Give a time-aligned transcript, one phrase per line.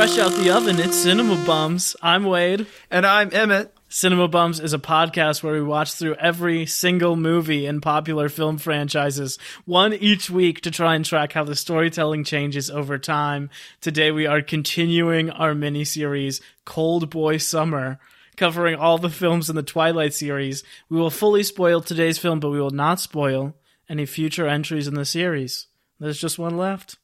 [0.00, 1.94] fresh out the oven, it's Cinema Bums.
[2.00, 2.66] I'm Wade.
[2.90, 3.76] And I'm Emmett.
[3.90, 8.56] Cinema Bums is a podcast where we watch through every single movie in popular film
[8.56, 13.50] franchises, one each week to try and track how the storytelling changes over time.
[13.82, 17.98] Today we are continuing our mini-series, Cold Boy Summer,
[18.38, 20.64] covering all the films in the Twilight series.
[20.88, 23.54] We will fully spoil today's film, but we will not spoil
[23.86, 25.66] any future entries in the series.
[25.98, 26.96] There's just one left.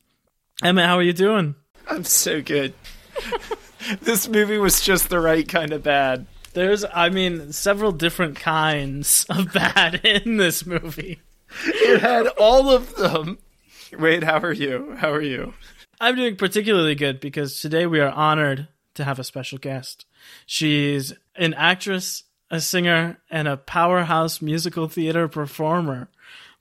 [0.65, 1.57] Emmett, how are you doing?
[1.97, 2.75] I'm so good.
[4.03, 6.27] this movie was just the right kind of bad.
[6.53, 11.23] There's, I mean, several different kinds of bad in this movie.
[11.65, 13.39] It had all of them.
[13.99, 14.95] Wait, how are you?
[14.99, 15.55] How are you?
[15.99, 20.05] I'm doing particularly good because today we are honored to have a special guest.
[20.45, 26.11] She's an actress, a singer, and a powerhouse musical theater performer.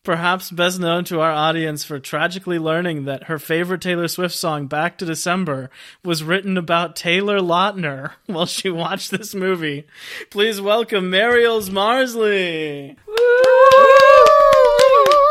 [0.06, 4.68] Perhaps best known to our audience for tragically learning that her favorite Taylor Swift song,
[4.68, 5.72] Back to December,
[6.04, 9.88] was written about Taylor Lautner while she watched this movie.
[10.30, 12.96] Please welcome Mariels Marsley.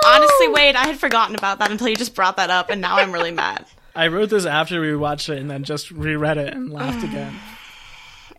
[0.09, 2.97] Honestly, Wade, I had forgotten about that until you just brought that up, and now
[2.97, 3.67] I'm really mad.
[3.95, 7.33] I wrote this after we watched it and then just reread it and laughed again.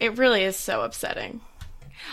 [0.01, 1.39] It really is so upsetting.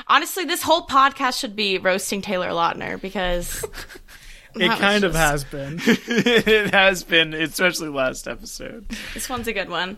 [0.07, 3.65] Honestly, this whole podcast should be roasting Taylor Lautner because
[4.55, 5.81] It That was kind of just- has been.
[5.87, 8.87] it has been, especially last episode.
[9.15, 9.97] this one's a good one.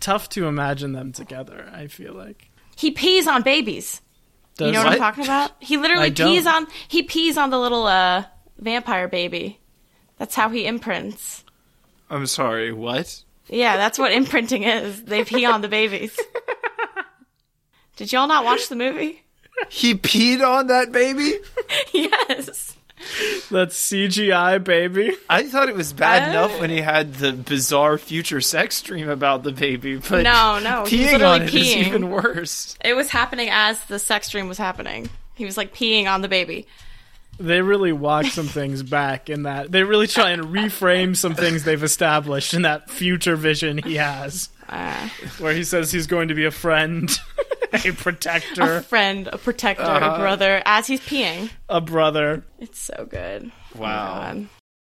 [0.00, 2.50] Tough to imagine them together, I feel like.
[2.76, 4.00] He pees on babies.
[4.56, 4.92] Does You know what, What?
[4.94, 5.52] I'm talking about?
[5.60, 6.28] He I literally don't.
[6.32, 8.24] pees on he pees on the little uh
[8.58, 9.60] vampire baby.
[10.18, 11.44] That's how he imprints.
[12.10, 13.22] I'm sorry, what?
[13.48, 15.02] Yeah, that's what imprinting is.
[15.04, 16.18] They pee on the babies.
[17.96, 19.22] Did y'all not watch the movie?
[19.68, 21.34] He peed on that baby?
[21.92, 22.76] yes.
[23.50, 25.14] That's CGI, baby.
[25.28, 26.30] I thought it was bad Uh.
[26.30, 30.84] enough when he had the bizarre future sex dream about the baby, but No, no,
[30.84, 31.86] he peeing on it is peeing.
[31.86, 32.76] even worse.
[32.84, 35.08] It was happening as the sex dream was happening.
[35.34, 36.66] He was like peeing on the baby.
[37.40, 39.72] They really walk some things back in that.
[39.72, 44.50] They really try and reframe some things they've established in that future vision he has,
[44.68, 45.08] Uh,
[45.40, 47.10] where he says he's going to be a friend,
[47.84, 50.14] a protector, a friend, a protector, Uh-huh.
[50.14, 51.50] a brother, as he's peeing.
[51.68, 52.44] a brother.
[52.58, 53.50] It's so good.
[53.76, 54.20] Wow.
[54.20, 54.48] God.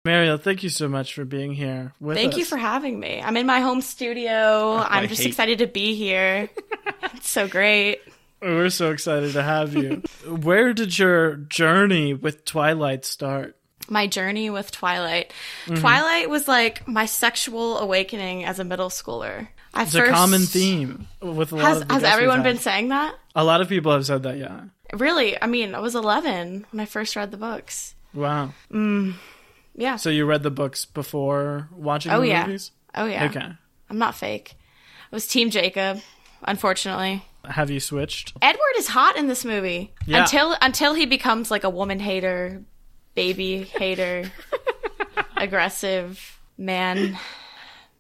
[0.06, 3.22] Mariel, thank you so much for being here with Thank you for having me.
[3.22, 4.78] I'm in my home studio.
[4.78, 6.50] I'm just hate- excited to be here.
[7.14, 8.00] it's so great.
[8.42, 10.04] We're so excited to have you.
[10.28, 13.56] Where did your journey with Twilight start?
[13.90, 15.34] My journey with Twilight.
[15.66, 15.82] Mm-hmm.
[15.82, 19.48] Twilight was like my sexual awakening as a middle schooler.
[19.78, 23.16] At It's a common theme with a lot Has, of has everyone been saying that?
[23.36, 24.62] A lot of people have said that, yeah.
[24.92, 25.40] Really?
[25.40, 27.94] I mean, I was 11 when I first read the books.
[28.12, 28.54] Wow.
[28.72, 29.14] Mm,
[29.76, 29.98] yeah.
[29.98, 32.48] So you read the books before watching oh the yeah.
[32.48, 32.72] movies?
[32.96, 33.26] Oh yeah.
[33.26, 33.48] Okay.
[33.92, 34.56] I'm not fake.
[35.12, 36.00] I was Team Jacob,
[36.42, 37.24] unfortunately.
[37.46, 38.34] Have you switched?
[38.42, 40.22] Edward is hot in this movie Yeah.
[40.22, 42.64] until until he becomes like a woman hater,
[43.14, 44.32] baby hater,
[45.38, 47.16] aggressive man.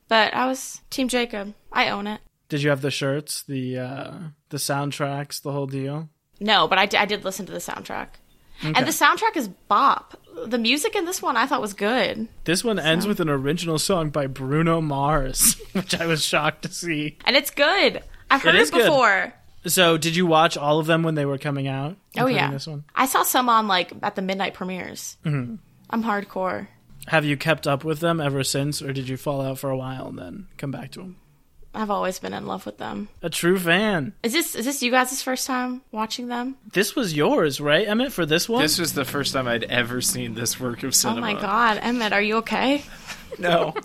[0.08, 1.54] But I was Team Jacob.
[1.78, 2.20] I own it.
[2.50, 4.14] Did you have the shirts, the uh
[4.50, 6.10] the soundtracks, the whole deal?
[6.40, 8.08] No, but I, did listen to the soundtrack.
[8.62, 10.20] And the soundtrack is bop.
[10.46, 12.28] The music in this one I thought was good.
[12.44, 16.70] This one ends with an original song by Bruno Mars, which I was shocked to
[16.70, 17.18] see.
[17.26, 18.04] And it's good.
[18.30, 18.84] I've heard it good.
[18.86, 19.34] before.
[19.66, 21.98] So, did you watch all of them when they were coming out?
[22.18, 22.52] Oh yeah.
[22.52, 22.86] This one.
[22.96, 25.18] I saw some on like at the midnight premieres.
[25.26, 25.56] Mm-hmm.
[25.90, 26.68] I'm hardcore.
[27.08, 29.78] Have you kept up with them ever since, or did you fall out for a
[29.78, 31.18] while and then come back to them?
[31.78, 33.08] I've always been in love with them.
[33.22, 34.14] A true fan.
[34.24, 36.56] Is this is this you guys' first time watching them?
[36.74, 38.62] This was yours, right, Emmett, for this one?
[38.62, 41.20] This was the first time I'd ever seen this work of cinema.
[41.20, 42.84] Oh my god, Emmett, are you okay?
[43.40, 43.76] No.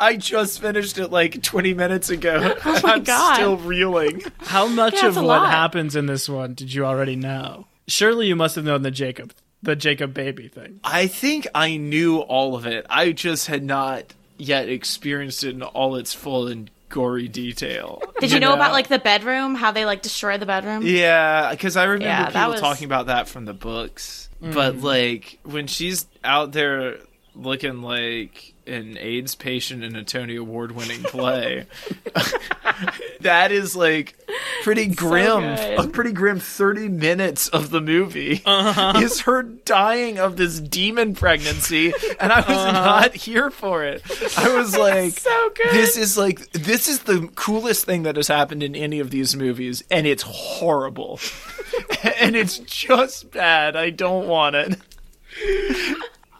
[0.00, 2.54] I just finished it like 20 minutes ago.
[2.64, 3.34] Oh my I'm God.
[3.34, 4.22] still reeling.
[4.38, 5.50] How much Yeah, of what lot.
[5.50, 7.66] happens in this one did you already know?
[7.88, 10.80] Surely you must have known the Jacob, the Jacob baby thing.
[10.84, 12.86] I think I knew all of it.
[12.88, 18.02] I just had not yet experienced it in all its full and gory detail.
[18.20, 18.54] Did you know know.
[18.54, 19.54] about like the bedroom?
[19.54, 20.82] How they like destroy the bedroom?
[20.84, 24.28] Yeah, because I remember Yeah, people was- talking about that from the books.
[24.42, 24.54] Mm.
[24.54, 26.98] But like when she's out there
[27.34, 31.66] looking like an AIDS patient in a Tony Award winning play,
[33.20, 34.16] that is like
[34.66, 35.42] pretty grim.
[35.42, 35.78] good.
[35.78, 38.98] a pretty grim thirty minutes of the movie uh-huh.
[39.00, 42.72] is her dying of this demon pregnancy, and I was uh-huh.
[42.72, 44.02] not here for it.
[44.36, 45.70] I was like, So good.
[45.70, 49.36] this is like this is the coolest thing that has happened in any of these
[49.36, 51.20] movies, and it's horrible,
[52.20, 53.76] and it's just bad.
[53.76, 54.80] I don't want it.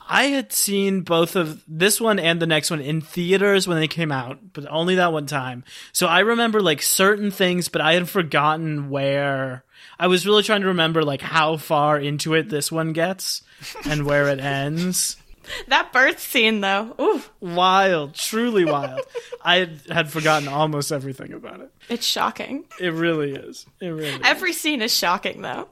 [0.08, 3.88] I had seen both of this one and the next one in theaters when they
[3.88, 5.64] came out, but only that one time.
[5.93, 9.64] So I remember like certain things, but I had forgotten where.
[9.99, 13.43] I was really trying to remember like how far into it this one gets
[13.85, 15.17] and where it ends.
[15.69, 16.93] That birth scene, though.
[17.00, 19.03] Ooh, Wild, truly wild.
[19.44, 21.70] I had, had forgotten almost everything about it.
[21.88, 22.64] it's shocking.
[22.81, 23.64] It really is.
[23.81, 24.20] It really is.
[24.25, 25.69] Every scene is shocking, though.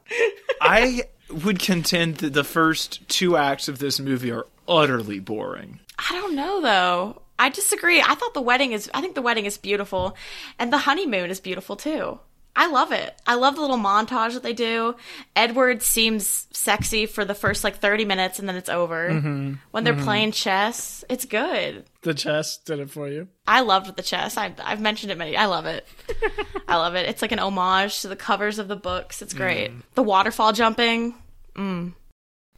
[0.60, 5.80] I would contend that the first two acts of this movie are utterly boring.
[5.98, 7.22] I don't know, though.
[7.38, 8.00] I disagree.
[8.00, 10.16] I thought the wedding is, I think the wedding is beautiful.
[10.58, 12.20] And the honeymoon is beautiful, too.
[12.56, 13.14] I love it.
[13.26, 14.94] I love the little montage that they do.
[15.34, 19.10] Edward seems sexy for the first like 30 minutes and then it's over.
[19.10, 19.54] Mm-hmm.
[19.72, 20.04] When they're mm-hmm.
[20.04, 21.84] playing chess, it's good.
[22.02, 23.28] The chess did it for you.
[23.46, 24.36] I loved the chess.
[24.36, 25.36] I've, I've mentioned it many.
[25.36, 25.86] I love it.
[26.68, 27.08] I love it.
[27.08, 29.20] It's like an homage to the covers of the books.
[29.20, 29.72] It's great.
[29.72, 29.82] Mm.
[29.94, 31.14] The waterfall jumping.
[31.56, 31.94] Mm.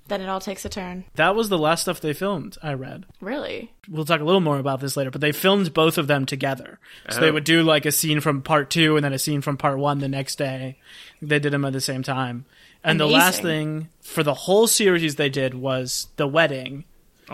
[0.09, 1.05] Then it all takes a turn.
[1.17, 3.07] That was the last stuff they filmed, I read.
[3.21, 3.73] Really?
[3.89, 6.79] We'll talk a little more about this later, but they filmed both of them together.
[7.11, 7.33] So they Oh.
[7.33, 9.99] would do like a scene from part two and then a scene from part one
[9.99, 10.79] the next day.
[11.21, 12.45] They did them at the same time.
[12.85, 16.85] And the last thing for the whole series they did was the wedding.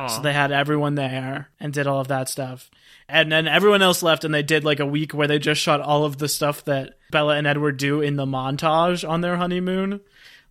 [0.08, 2.70] So they had everyone there and did all of that stuff.
[3.10, 5.82] And then everyone else left and they did like a week where they just shot
[5.82, 10.00] all of the stuff that Bella and Edward do in the montage on their honeymoon.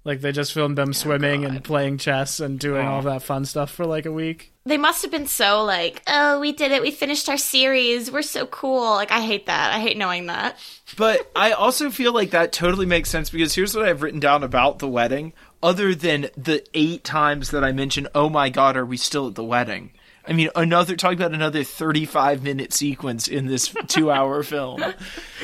[0.04, 3.10] Like they just filmed them oh, swimming and playing chess and doing all oh.
[3.10, 4.52] that fun stuff for like a week.
[4.66, 6.82] They must have been so like, oh, we did it.
[6.82, 8.12] We finished our series.
[8.12, 8.92] We're so cool.
[8.92, 9.74] Like, I hate that.
[9.74, 10.58] I hate knowing that.
[10.98, 14.44] But I also feel like that totally makes sense because here's what I've written down
[14.44, 15.34] about the wedding.
[15.64, 19.36] Other than the eight times that I mentioned, oh my god, are we still at
[19.36, 19.92] the wedding?
[20.28, 24.84] I mean, another talk about another 35 minute sequence in this two hour film.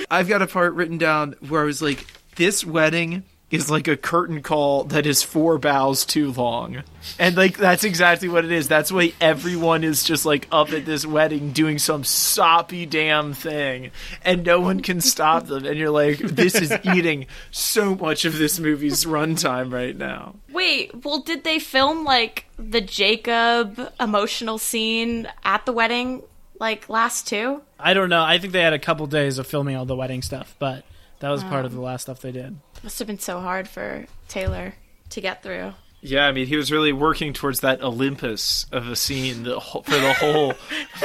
[0.09, 2.05] I've got a part written down where I was like,
[2.35, 6.83] this wedding is like a curtain call that is four bows too long.
[7.17, 8.67] And like that's exactly what it is.
[8.67, 13.91] That's why everyone is just like up at this wedding doing some soppy damn thing
[14.23, 15.65] and no one can stop them.
[15.65, 20.35] And you're like, this is eating so much of this movie's runtime right now.
[20.51, 26.21] Wait, well, did they film like the Jacob emotional scene at the wedding,
[26.59, 27.61] like last two?
[27.79, 28.23] I don't know.
[28.23, 30.83] I think they had a couple days of filming all the wedding stuff, but
[31.19, 31.75] that was part of oh.
[31.75, 32.57] the last stuff they did.
[32.83, 34.73] Must have been so hard for Taylor
[35.09, 35.73] to get through.
[36.01, 39.81] Yeah, I mean, he was really working towards that Olympus of a scene the whole,
[39.81, 40.53] for the whole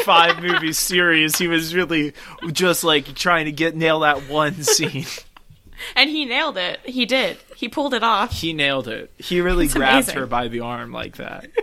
[0.04, 1.38] five movie series.
[1.38, 2.12] He was really
[2.52, 5.06] just like trying to get nail that one scene.
[5.96, 6.78] And he nailed it.
[6.84, 7.38] He did.
[7.56, 8.30] He pulled it off.
[8.30, 9.10] He nailed it.
[9.18, 10.16] He really It's grabbed amazing.
[10.16, 11.50] her by the arm like that.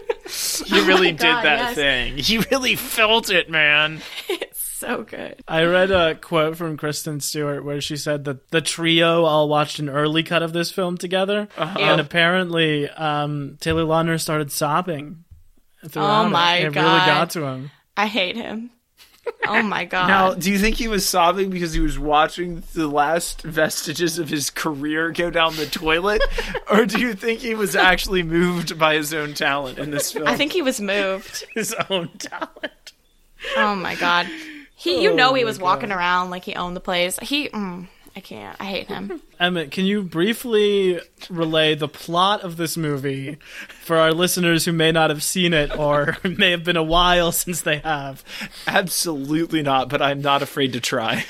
[0.66, 1.76] He really oh did God, that yes.
[1.76, 2.18] thing.
[2.18, 4.02] He really felt it, man.
[4.90, 5.44] So good.
[5.46, 9.80] I read a quote from Kristen Stewart where she said that the trio all watched
[9.80, 15.26] an early cut of this film together, and apparently um, Taylor Lautner started sobbing.
[15.86, 16.64] throughout Oh my it.
[16.68, 17.72] It really got to him.
[17.98, 18.70] I hate him.
[19.46, 20.08] Oh my god.
[20.08, 24.30] Now, do you think he was sobbing because he was watching the last vestiges of
[24.30, 26.22] his career go down the toilet?
[26.72, 30.26] or do you think he was actually moved by his own talent in this film?
[30.26, 31.44] I think he was moved.
[31.54, 32.94] His own talent.
[33.58, 34.28] Oh my god.
[34.80, 37.20] He, you Oh know, he my was walking around like he owned the place.
[37.20, 38.56] He, mm, I can't.
[38.60, 39.22] I hate him.
[39.40, 43.38] Emmett, can you briefly relay the plot of this movie
[43.82, 47.34] for our listeners who may not have seen it or may have been a while
[47.34, 48.24] since they have?
[48.68, 51.26] Absolutely not, but I'm not afraid to try.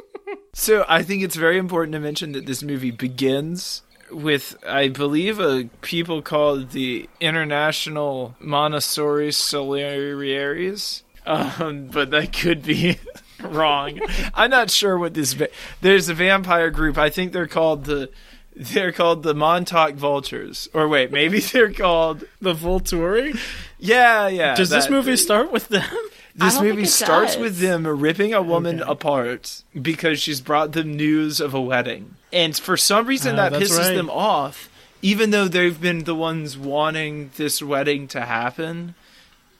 [0.52, 5.38] so I think it's very important to mention that this movie begins with, I believe,
[5.38, 11.04] a people called the International Montessori Solariaries.
[11.28, 12.98] Um, but that could be
[13.42, 14.00] wrong.
[14.34, 15.34] I'm not sure what this.
[15.34, 15.48] Va-
[15.80, 16.96] There's a vampire group.
[16.98, 18.10] I think they're called the.
[18.56, 20.68] They're called the Montauk Vultures.
[20.74, 22.24] Or wait, maybe they're called.
[22.40, 23.38] The Volturi?
[23.78, 24.54] Yeah, yeah.
[24.56, 25.86] Does this that- movie start with them?
[26.34, 27.42] this movie starts does.
[27.42, 28.90] with them ripping a woman Okay.
[28.90, 32.14] apart because she's brought them news of a wedding.
[32.32, 33.94] And for some reason Ah, that pisses right.
[33.96, 34.68] them off,
[35.02, 38.94] even though they've been the ones wanting this wedding to happen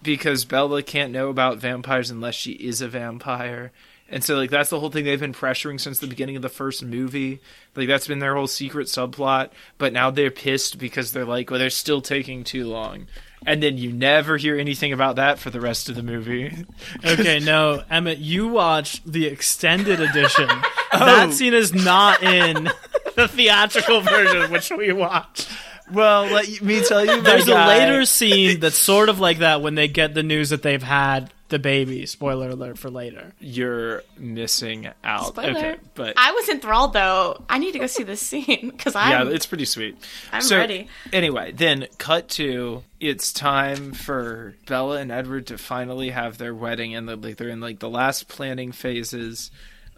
[0.03, 3.73] because Bella can't know about vampires unless she is a vampire.
[4.11, 6.49] And so like that's the whole thing they've been pressuring since the beginning of the
[6.49, 7.41] first movie.
[7.75, 11.59] Like that's been their whole secret subplot, but now they're pissed because they're like, well
[11.59, 13.07] they're still taking too long.
[13.47, 16.67] And then you never hear anything about that for the rest of the movie.
[17.05, 20.49] Okay, no, Emmett, you watched the extended edition.
[20.91, 21.31] That oh.
[21.33, 22.65] scene is not in
[23.15, 25.47] the theatrical version, which we watched.
[25.93, 29.63] Well, let me tell you, my There's a later scene that's sort of like that
[29.63, 32.07] when they get the news that they've had the baby.
[32.07, 33.33] Spoiler alert for later.
[33.41, 35.29] You're missing out.
[35.29, 35.51] Spoiler.
[35.59, 37.43] Okay, but I was enthralled though.
[37.49, 39.97] I need to go see this scene because I'm it's pretty sweet.
[40.33, 40.89] I'm So, ready.
[41.13, 46.95] Anyway, then cut to it's time for Bella and Edward to finally have their wedding,
[46.95, 49.51] and they're, like they're in like the last planning phases.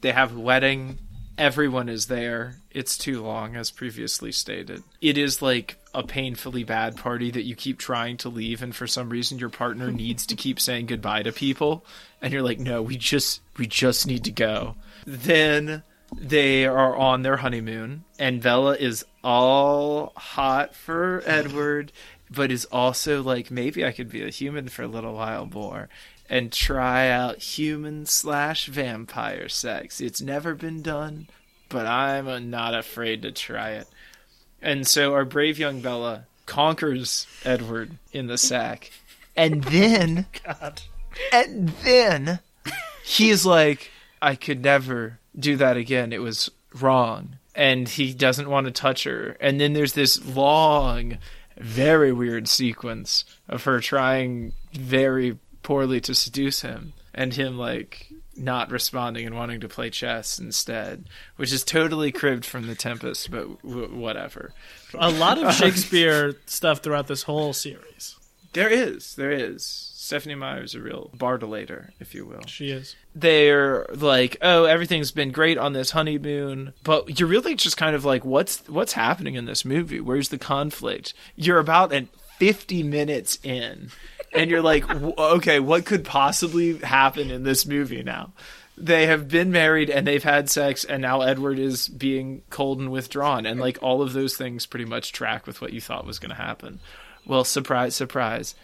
[0.03, 0.99] They have wedding.
[1.41, 2.57] Everyone is there.
[2.71, 4.83] It's too long, as previously stated.
[5.01, 8.87] It is like a painfully bad party that you keep trying to leave, and for
[8.87, 11.83] some reason your partner needs to keep saying goodbye to people,
[12.21, 14.75] and you're like, no, we just we just need to go.
[15.07, 15.83] Then
[16.15, 21.91] they are on their honeymoon, and Bella is all hot for Edward,
[22.31, 25.89] but is also like, maybe I could be a human for a little while more
[26.31, 30.01] and try out human slash vampire sex.
[30.01, 31.29] It's never been done,
[31.69, 33.89] but I'm not afraid to try it.
[34.63, 38.93] And so our brave young Bella conquers Edward in the sack.
[39.37, 40.83] And then, God.
[41.33, 42.39] and then
[43.05, 43.91] he's like,
[44.23, 46.13] I could never do that again.
[46.13, 47.39] It was wrong.
[47.57, 49.37] And he doesn't want to touch her.
[49.41, 51.19] And then there's this long,
[51.57, 58.71] very weird sequence of her trying very poorly to seduce him and him like not
[58.71, 61.05] responding and wanting to play chess instead,
[61.37, 64.53] which is totally cribbed from The Tempest, but w- whatever.
[64.95, 68.17] A lot of Shakespeare stuff throughout this whole series.
[68.53, 69.87] There is, there is.
[69.95, 72.45] Stephenie Meyer is a real bardolator, if you will.
[72.47, 72.97] She is.
[73.15, 78.05] they're like, "Oh, everything's been great on this honeymoon," but you're really just kind of
[78.05, 80.01] like, "What's what's happening in this movie?
[80.01, 82.07] Where's the conflict?" You're about at
[82.39, 83.91] 50 minutes in,
[84.33, 88.33] and you're like, "Okay, what could possibly happen in this movie now?"
[88.77, 92.91] They have been married and they've had sex, and now Edward is being cold and
[92.91, 96.19] withdrawn, and like all of those things pretty much track with what you thought was
[96.19, 96.81] going to happen.
[97.27, 98.55] Well, surprise, surprise,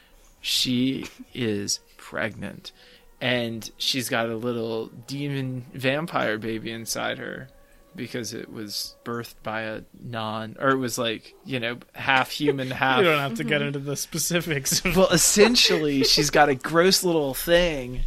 [0.41, 2.73] she is pregnant
[3.21, 7.49] and she's got a little demon vampire baby inside her
[7.97, 12.71] because it was birthed by a non or it was like you know half human
[12.83, 13.69] half You don't have to get mm-hmm.
[13.69, 14.85] into the specifics.
[14.85, 18.03] well essentially she's got a gross little thing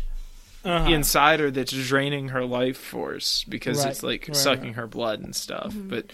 [0.65, 0.91] Uh-huh.
[0.91, 4.75] inside her that's draining her life force because Right, it's like right, sucking right.
[4.75, 6.07] her blood and stuff but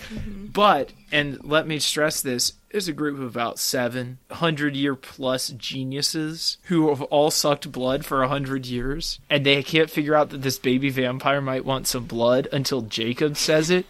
[0.53, 6.57] but and let me stress this there's a group of about 700 year plus geniuses
[6.65, 10.43] who have all sucked blood for a 100 years and they can't figure out that
[10.43, 13.85] this baby vampire might want some blood until jacob says it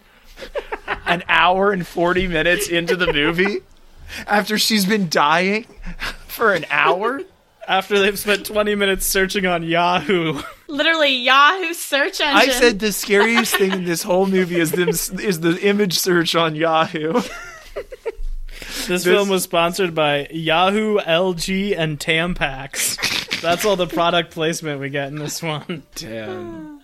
[1.06, 3.58] an hour and 40 minutes into the movie
[4.26, 5.66] after she's been dying
[6.26, 7.20] for an hour
[7.68, 10.40] After they've spent 20 minutes searching on Yahoo.
[10.68, 12.36] Literally Yahoo search engine.
[12.36, 16.34] I said the scariest thing in this whole movie is them is the image search
[16.34, 17.20] on Yahoo.
[18.86, 23.40] This, film was sponsored by Yahoo, LG, and Tampax.
[23.40, 25.82] That's all the product placement we get in this one.
[25.96, 26.75] Damn.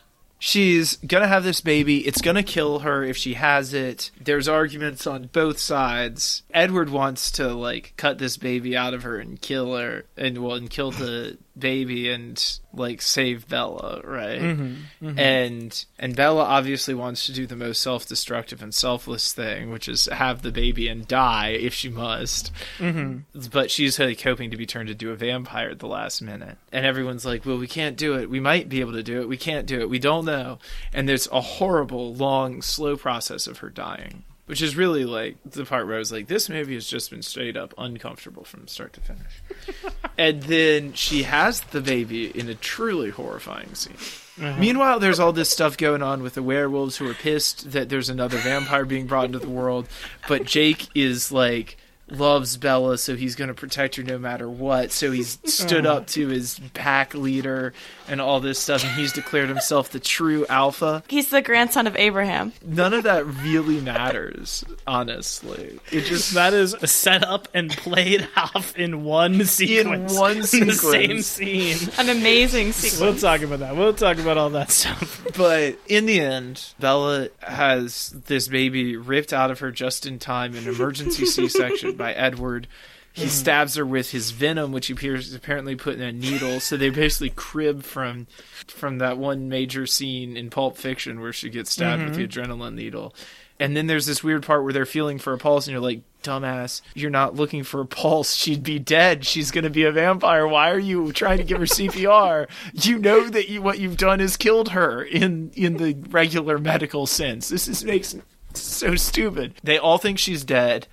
[0.45, 2.05] She's gonna have this baby.
[2.05, 4.11] It's gonna kill her if she has it.
[4.21, 6.43] There's arguments on both sides.
[6.53, 10.57] Edward wants to like cut this baby out of her and kill her, and well,
[10.57, 14.41] and kill the baby and like save Bella, right?
[14.41, 15.19] Mm-hmm, mm-hmm.
[15.19, 20.07] And and Bella obviously wants to do the most self-destructive and selfless thing, which is
[20.07, 22.53] have the baby and die if she must.
[22.79, 23.41] Mm-hmm.
[23.53, 26.57] But she's like hoping to be turned into a vampire at the last minute.
[26.73, 28.31] And everyone's like, well, we can't do it.
[28.31, 29.29] We might be able to do it.
[29.29, 29.91] We can't do it.
[29.91, 30.59] We don't know.
[30.93, 34.25] And there's a horrible, long, slow process of her dying.
[34.47, 37.23] Which is really like the part where I was like, this movie has just been
[37.23, 39.43] straight up uncomfortable from start to finish.
[40.19, 43.97] and then she has the baby in a truly horrifying scene.
[44.41, 44.59] Uh-huh.
[44.59, 48.09] Meanwhile, there's all this stuff going on with the werewolves who are pissed that there's
[48.09, 49.89] another vampire being brought into the world.
[50.27, 51.77] But Jake is like
[52.13, 54.93] loves Bella, so he's going to protect her no matter what.
[54.93, 57.73] So he's stood up to his pack leader
[58.09, 61.03] and all this stuff, and he's declared himself the true alpha.
[61.09, 62.53] He's the grandson of Abraham.
[62.65, 65.79] None of that really matters, honestly.
[65.91, 70.19] It just That is set up and played off in one sequence.
[70.19, 71.77] one In the same scene.
[71.99, 73.01] An amazing sequence.
[73.01, 73.77] We'll talk about that.
[73.77, 75.27] We'll talk about all that stuff.
[75.37, 80.55] But in the end, Bella has this baby ripped out of her just in time
[80.55, 82.67] in emergency C-section by Edward.
[83.13, 83.31] He mm-hmm.
[83.31, 86.61] stabs her with his venom, which he appears apparently put in a needle.
[86.61, 88.27] So they basically crib from
[88.67, 92.53] from that one major scene in Pulp Fiction where she gets stabbed with the mm-hmm.
[92.53, 93.15] adrenaline needle.
[93.61, 96.01] And then there's this weird part where they're feeling for a pulse, and you're like,
[96.25, 98.35] "Dumbass, you're not looking for a pulse.
[98.35, 99.25] She'd be dead.
[99.25, 100.49] She's gonna be a vampire.
[100.49, 102.49] Why are you trying to give her CPR?
[102.73, 107.07] You know that you, what you've done is killed her in in the regular medical
[107.07, 107.51] sense.
[107.51, 108.17] This is makes
[108.55, 109.55] so stupid.
[109.63, 110.89] They all think she's dead.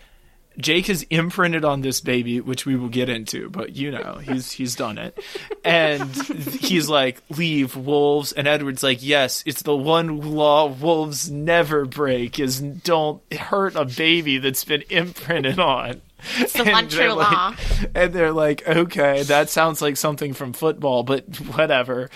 [0.60, 4.52] Jake has imprinted on this baby, which we will get into, but you know, he's
[4.52, 5.18] he's done it.
[5.64, 8.34] And he's like, leave wolves.
[8.34, 13.86] And Edward's like, yes, it's the one law wolves never break is don't hurt a
[13.86, 16.02] baby that's been imprinted on.
[16.38, 17.56] It's the one true like, law.
[17.96, 22.10] And they're like, okay, that sounds like something from football, but whatever.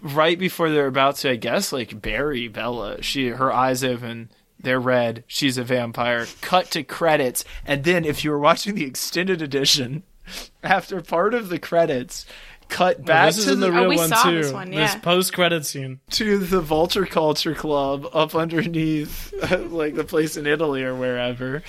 [0.00, 4.80] Right before they're about to, I guess, like bury Bella, she her eyes open they're
[4.80, 5.24] red.
[5.26, 6.26] She's a vampire.
[6.40, 7.44] Cut to credits.
[7.66, 10.02] And then, if you were watching the extended edition,
[10.62, 12.26] after part of the credits,
[12.68, 14.42] cut back this is to in the the, real Oh, we one saw too.
[14.42, 16.00] this one, This post credit scene.
[16.10, 19.32] to the Vulture Culture Club up underneath,
[19.70, 21.62] like the place in Italy or wherever.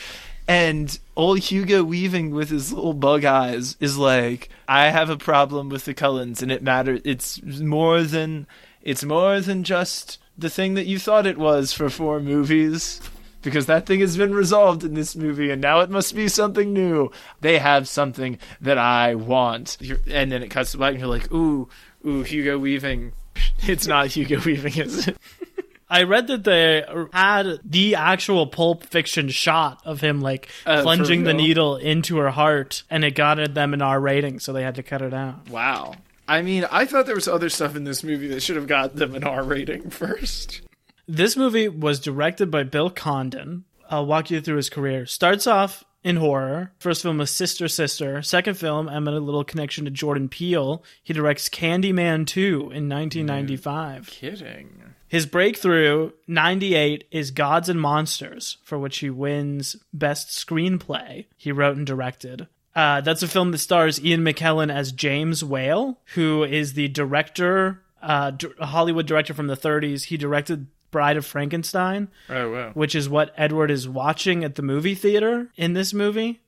[0.47, 5.69] And old Hugo Weaving with his little bug eyes is like, I have a problem
[5.69, 7.01] with the Cullens, and it matters.
[7.05, 8.47] It's more than
[8.81, 13.01] it's more than just the thing that you thought it was for four movies.
[13.41, 16.73] Because that thing has been resolved in this movie, and now it must be something
[16.73, 17.09] new.
[17.39, 19.77] They have something that I want,
[20.11, 21.69] and then it cuts to black, and you're like, "Ooh,
[22.05, 23.13] ooh, Hugo Weaving."
[23.65, 25.17] It's not Hugo Weaving, is it?
[25.89, 31.23] I read that they had the actual Pulp Fiction shot of him like Uh, plunging
[31.23, 34.75] the needle into her heart, and it got them an R rating, so they had
[34.75, 35.49] to cut it out.
[35.49, 35.95] Wow.
[36.29, 38.95] I mean, I thought there was other stuff in this movie that should have got
[38.95, 40.61] them an R rating first.
[41.07, 43.65] This movie was directed by Bill Condon.
[43.89, 45.07] I'll walk you through his career.
[45.07, 46.71] Starts off in horror.
[46.77, 48.21] First film was Sister Sister.
[48.21, 50.83] Second film, I'm a little connection to Jordan Peele.
[51.03, 54.07] He directs Candyman 2 in 1995.
[54.07, 54.83] Kidding.
[55.07, 61.25] His breakthrough, 98, is Gods and Monsters, for which he wins Best Screenplay.
[61.35, 62.47] He wrote and directed.
[62.79, 67.81] Uh, that's a film that stars Ian McKellen as James Whale, who is the director,
[68.01, 70.05] uh, d- a Hollywood director from the 30s.
[70.05, 72.71] He directed Bride of Frankenstein, Oh wow.
[72.73, 76.41] which is what Edward is watching at the movie theater in this movie.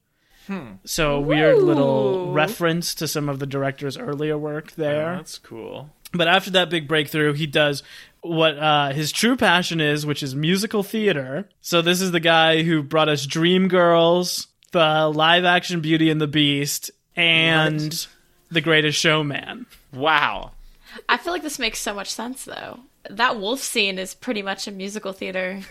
[0.84, 5.16] So, a weird little reference to some of the director's earlier work there.
[5.16, 5.90] that's cool.
[6.14, 7.84] But after that big breakthrough, he does
[8.22, 11.48] what uh, his true passion is, which is musical theater.
[11.62, 16.28] So this is the guy who brought us Dreamgirls, the live action Beauty and the
[16.28, 18.08] Beast, and
[18.50, 19.66] The Greatest Showman.
[19.94, 20.52] Wow.
[21.08, 22.80] I feel like this makes so much sense, though.
[23.10, 25.62] That wolf scene is pretty much a musical theater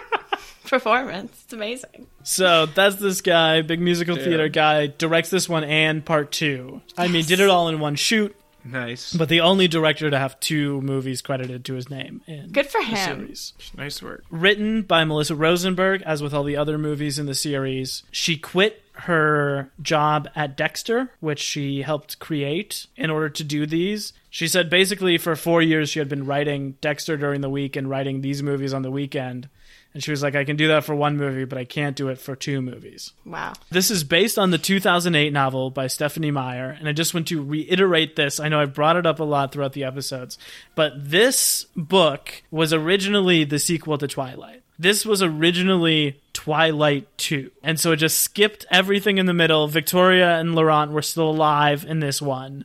[0.66, 1.42] performance.
[1.44, 2.06] It's amazing.
[2.24, 6.80] So that's this guy, big musical theater guy, directs this one and part two.
[6.96, 9.12] I mean, did it all in one shoot, Nice.
[9.12, 12.80] but the only director to have two movies credited to his name in Good for
[12.80, 13.18] the him.
[13.18, 13.52] series.
[13.76, 14.24] nice work.
[14.30, 18.02] written by Melissa Rosenberg, as with all the other movies in the series.
[18.10, 24.12] She quit her job at Dexter, which she helped create in order to do these.
[24.30, 27.90] She said basically for four years she had been writing Dexter during the week and
[27.90, 29.48] writing these movies on the weekend.
[29.94, 32.08] And she was like, I can do that for one movie, but I can't do
[32.08, 33.12] it for two movies.
[33.24, 33.52] Wow.
[33.70, 37.42] This is based on the 2008 novel by Stephenie Meyer, and I just want to
[37.42, 38.40] reiterate this.
[38.40, 40.36] I know I've brought it up a lot throughout the episodes,
[40.74, 44.62] but this book was originally the sequel to Twilight.
[44.76, 47.50] This was originally Twilight 2.
[47.62, 49.68] And so it just skipped everything in the middle.
[49.68, 52.64] Victoria and Laurent were still alive in this one.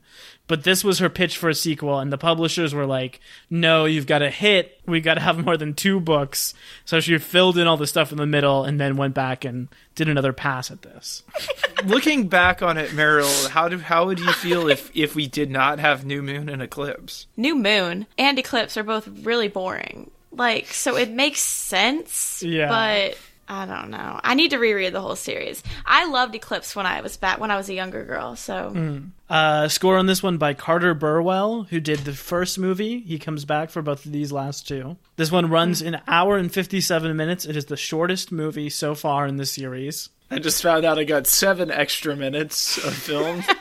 [0.49, 4.07] But this was her pitch for a sequel, and the publishers were like, no, you've
[4.07, 4.81] got to hit.
[4.87, 6.55] We've got to have more than two books.
[6.85, 9.67] So she filled in all the stuff in the middle and then went back and
[9.93, 11.21] did another pass at this.
[11.85, 15.51] Looking back on it, Mariel, how do how would you feel if if we did
[15.51, 17.27] not have New Moon and Eclipse?
[17.37, 20.09] New Moon and Eclipse are both really boring.
[20.31, 22.41] Like, so it makes sense.
[22.41, 22.69] Yeah.
[22.69, 23.17] But
[23.51, 24.19] I don't know.
[24.23, 25.63] I need to reread the whole series.
[25.83, 28.35] I loved Eclipse when I was back when I was a younger girl.
[28.35, 32.99] So Uh, score on this one by Carter Burwell, who did the first movie.
[32.99, 34.97] He comes back for both of these last two.
[35.15, 37.45] This one runs an hour and 57 minutes.
[37.45, 40.09] It is the shortest movie so far in the series.
[40.29, 43.43] I just found out I got seven extra minutes of film.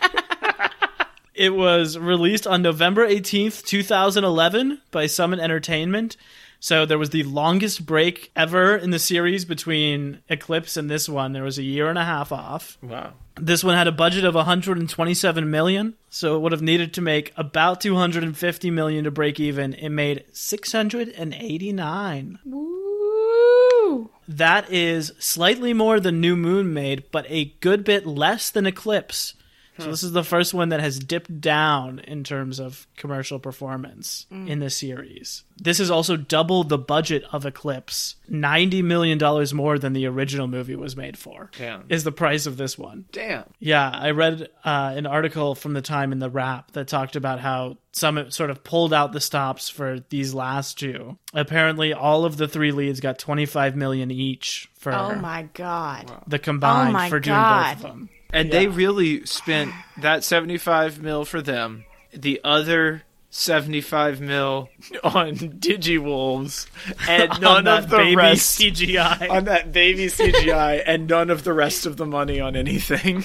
[1.35, 6.17] It was released on November 18th, 2011 by Summit Entertainment.
[6.61, 11.33] So there was the longest break ever in the series between Eclipse and this one.
[11.33, 12.79] There was a year and a half off.
[12.83, 13.13] wow.
[13.41, 17.33] This one had a budget of 127 million, so it would have needed to make
[17.37, 19.75] about 250 million to break even.
[19.75, 22.39] It made 689.
[22.45, 24.11] Woo!
[24.27, 29.35] That is slightly more than New Moon made, but a good bit less than Eclipse.
[29.79, 34.27] So this is the first one that has dipped down in terms of commercial performance
[34.31, 35.45] in the series.
[35.57, 38.17] This is also double the budget of Eclipse.
[38.31, 39.19] $90 million
[39.57, 41.51] more than the original movie was made for.
[41.57, 41.85] Damn.
[41.89, 43.07] Is the price of this one.
[43.13, 43.45] Damn.
[43.59, 47.41] Yeah, I read uh, an article from the time in the Wrap that talked about
[47.41, 51.19] how Summit sort of pulled out the stops for these last two.
[51.35, 56.11] Apparently, all of the three leads got 25 million each for Oh my god.
[56.29, 57.77] the combined Oh for doing God.
[57.77, 58.09] both of them.
[58.33, 64.69] And they really spent that 75 mil for them, the other 75 mil
[65.05, 66.67] on Digiwolves,
[67.09, 69.31] and none that of the baby rest CGI.
[69.31, 73.25] on that baby CGI, and none of the rest of the money on anything.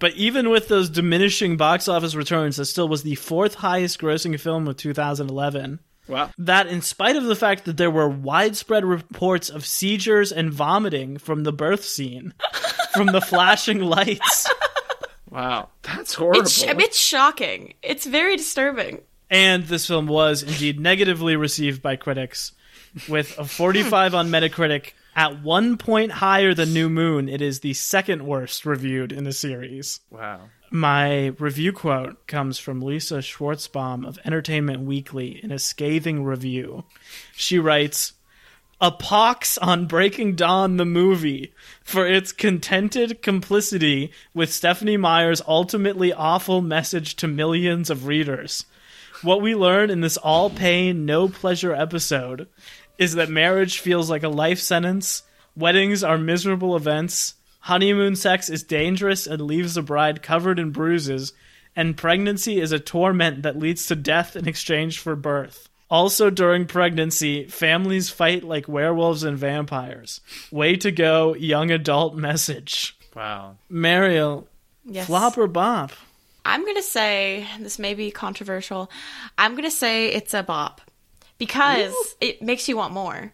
[0.00, 4.38] But even with those diminishing box office returns, this still was the fourth highest grossing
[4.38, 5.80] film of 2011.
[6.08, 6.30] Wow.
[6.38, 11.18] That, in spite of the fact that there were widespread reports of seizures and vomiting
[11.18, 12.32] from the birth scene,
[12.92, 14.46] from the flashing lights,
[15.30, 15.68] Wow.
[15.82, 16.40] That's horrible.
[16.42, 17.74] It's, I it's shocking.
[17.82, 19.02] It's very disturbing.
[19.30, 22.52] and this film was indeed negatively received by critics,
[23.08, 24.92] with a 45 on Metacritic.
[25.14, 29.32] At one point higher than New Moon, it is the second worst reviewed in the
[29.32, 30.00] series.
[30.10, 30.40] wow.
[30.70, 36.84] My review quote comes from Lisa Schwarzbaum of Entertainment Weekly in a scathing review.
[37.34, 38.12] She writes,
[38.80, 46.12] A pox on Breaking Dawn the movie for its contented complicity with Stephenie Meyer's ultimately
[46.12, 48.66] awful message to millions of readers.
[49.20, 52.46] What we learn in this all pain, no pleasure episode
[52.98, 55.24] is that marriage feels like a life sentence,
[55.56, 61.32] weddings are miserable events, honeymoon sex is dangerous and leaves the bride covered in bruises,
[61.74, 65.67] and pregnancy is a torment that leads to death in exchange for birth.
[65.90, 70.20] Also, during pregnancy, families fight like werewolves and vampires.
[70.50, 72.96] Way to go, young adult message.
[73.14, 73.56] Wow.
[73.68, 74.46] Mariel,
[74.84, 75.06] Yes.
[75.06, 75.92] flop or bop?
[76.44, 78.90] I'm gonna say this may be controversial.
[79.36, 80.80] I'm gonna say it's a bop
[81.36, 83.32] because it makes you want more.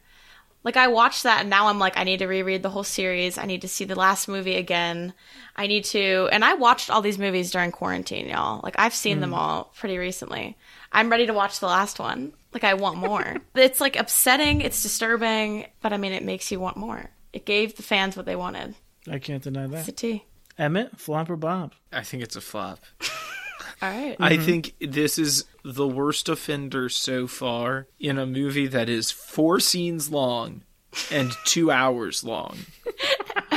[0.65, 3.37] Like I watched that and now I'm like I need to reread the whole series.
[3.37, 5.13] I need to see the last movie again.
[5.55, 8.61] I need to and I watched all these movies during quarantine, y'all.
[8.65, 9.23] Like I've seen hmm.
[9.23, 10.57] them all pretty recently.
[10.91, 12.33] I'm ready to watch the last one.
[12.55, 13.37] Like I want more.
[13.55, 17.11] it's like upsetting, it's disturbing, but I mean it makes you want more.
[17.33, 18.75] It gave the fans what they wanted.
[19.11, 19.81] I can't deny that.
[19.81, 19.97] It's a that.
[19.97, 20.25] T.
[20.57, 21.73] Emmett, flop or bop?
[21.93, 22.79] I think it's a flop.
[23.83, 24.17] All right.
[24.21, 24.45] I mm-hmm.
[24.45, 30.11] think this is the worst offender so far in a movie that is four scenes
[30.11, 30.63] long
[31.11, 32.59] and two hours long.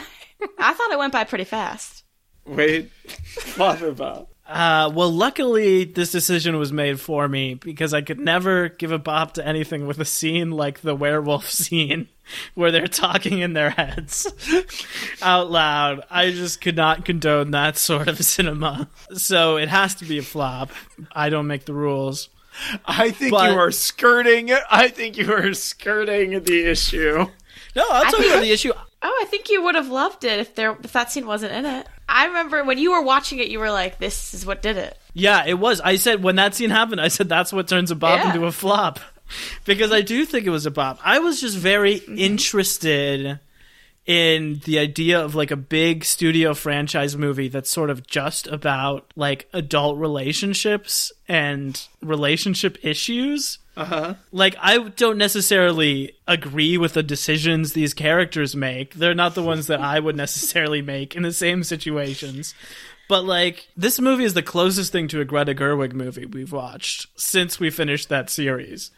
[0.59, 2.03] I thought it went by pretty fast.
[2.45, 4.29] Wait, flop or bop?
[4.47, 8.97] Uh, well, luckily, this decision was made for me because I could never give a
[8.97, 12.07] bop to anything with a scene like the werewolf scene
[12.55, 14.25] where they're talking in their heads
[15.21, 16.03] out loud.
[16.09, 18.89] I just could not condone that sort of cinema.
[19.13, 20.71] So it has to be a flop.
[21.11, 22.29] I don't make the rules.
[22.85, 24.51] I think But- you are skirting.
[24.71, 27.25] I think you are skirting the issue.
[27.75, 28.71] No, I'll tell you about the issue.
[29.01, 31.65] Oh, I think you would have loved it if there if that scene wasn't in
[31.65, 31.87] it.
[32.09, 34.97] I remember when you were watching it, you were like, "This is what did it."
[35.13, 35.81] Yeah, it was.
[35.81, 38.33] I said when that scene happened, I said that's what turns a bop Yeah.
[38.33, 38.99] into a flop.
[39.65, 41.01] Because I do think it was a bop.
[41.03, 42.17] I was just very mm-hmm.
[42.17, 43.39] interested
[44.07, 49.11] in the idea of like a big studio franchise movie that's sort of just about
[49.17, 53.59] like adult relationships and relationship issues.
[53.75, 54.15] Uh-huh.
[54.31, 58.93] Like I don't necessarily agree with the decisions these characters make.
[58.93, 62.55] They're not the ones that I would necessarily make in the same situations.
[63.09, 67.07] But like this movie is the closest thing to a Greta Gerwig movie we've watched
[67.19, 68.89] since we finished that series.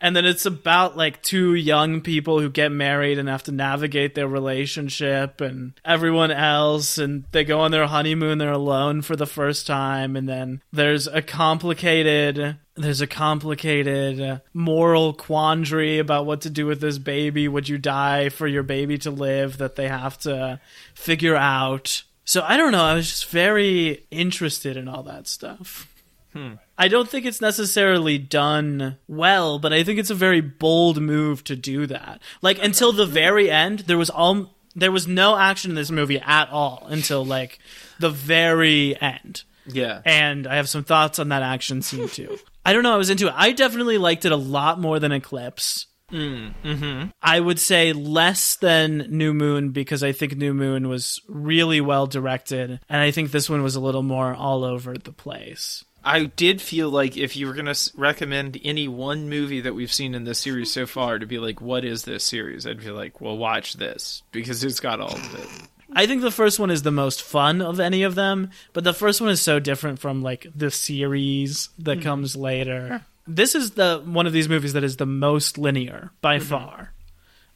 [0.00, 4.14] And then it's about like two young people who get married and have to navigate
[4.14, 9.26] their relationship and everyone else and they go on their honeymoon they're alone for the
[9.26, 16.40] first time and then there's a complicated there's a complicated uh, moral quandary about what
[16.42, 17.46] to do with this baby.
[17.46, 20.60] Would you die for your baby to live that they have to
[20.94, 22.04] figure out?
[22.24, 25.89] So i don't know i was just very interested in all that stuff
[26.32, 26.54] Hmm.
[26.78, 31.44] I don't think it's necessarily done well, but I think it's a very bold move
[31.44, 32.20] to do that.
[32.40, 36.20] Like until the very end, there was all there was no action in this movie
[36.20, 37.58] at all until like
[37.98, 39.42] the very end.
[39.66, 40.00] Yeah.
[40.04, 42.38] And I have some thoughts on that action scene too.
[42.64, 43.34] I don't know, I was into it.
[43.36, 45.86] I definitely liked it a lot more than Eclipse.
[46.10, 47.08] Hmm, mm-hmm.
[47.22, 52.06] I would say less than New Moon because I think New Moon was really well
[52.06, 55.84] directed, and I think this one was a little more all over the place.
[56.04, 59.92] I did feel like if you were going to recommend any one movie that we've
[59.92, 62.66] seen in this series so far to be like, what is this series?
[62.66, 65.48] I'd be like, well, watch this because it's got all of it.
[65.92, 68.94] I think the first one is the most fun of any of them, but the
[68.94, 72.02] first one is so different from like the series that hmm.
[72.02, 73.04] comes later.
[73.26, 76.48] This is the one of these movies that is the most linear by mm-hmm.
[76.48, 76.92] far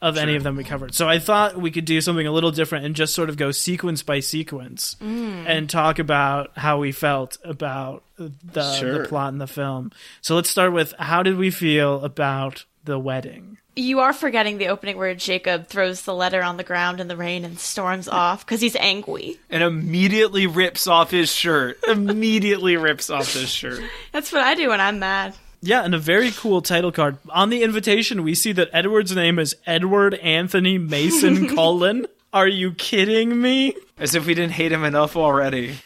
[0.05, 0.95] of any of them we covered.
[0.95, 3.51] So I thought we could do something a little different and just sort of go
[3.53, 5.34] sequence by sequence mm.
[5.45, 5.59] Mm-hmm.
[5.59, 9.03] and talk about how we felt about the, Sure.
[9.03, 9.93] the plot in the film.
[10.21, 13.59] So let's start with how did we feel about the wedding?
[13.77, 17.17] You are forgetting the opening where Jacob throws the letter on the ground in the
[17.17, 19.37] rain and storms off because he's angry.
[19.51, 21.79] and immediately rips off his shirt.
[21.89, 23.81] immediately rips off his shirt.
[24.13, 25.35] That's what I do when I'm mad.
[25.61, 27.17] Yeah, and a very cool title card.
[27.31, 32.07] On the invitation, we see that Edward's name is Edward Anthony Mason Cullen.
[32.35, 33.75] Are you kidding me?
[33.97, 35.77] As if we didn't hate him enough already.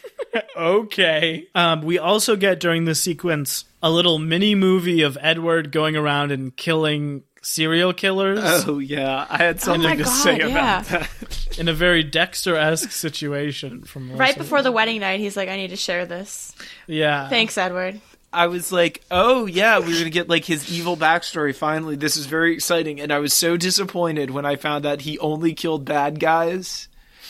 [0.55, 1.47] Okay.
[1.55, 6.31] Um, we also get during this sequence a little mini movie of Edward going around
[6.31, 10.47] and killing serial killers Oh yeah, I had something my to God, say yeah.
[10.81, 11.57] about that.
[11.57, 13.83] in a very Dexter-esque situation.
[13.83, 16.53] From Right before the wedding night, he's like, I need to share this.
[16.87, 18.01] yeah, Thanks, Edward.
[18.31, 21.55] I was like, oh yeah, we are gonna get like his evil backstory.
[21.55, 25.17] Finally, this is very exciting, and I was so disappointed when I found out he
[25.19, 26.87] only killed bad guys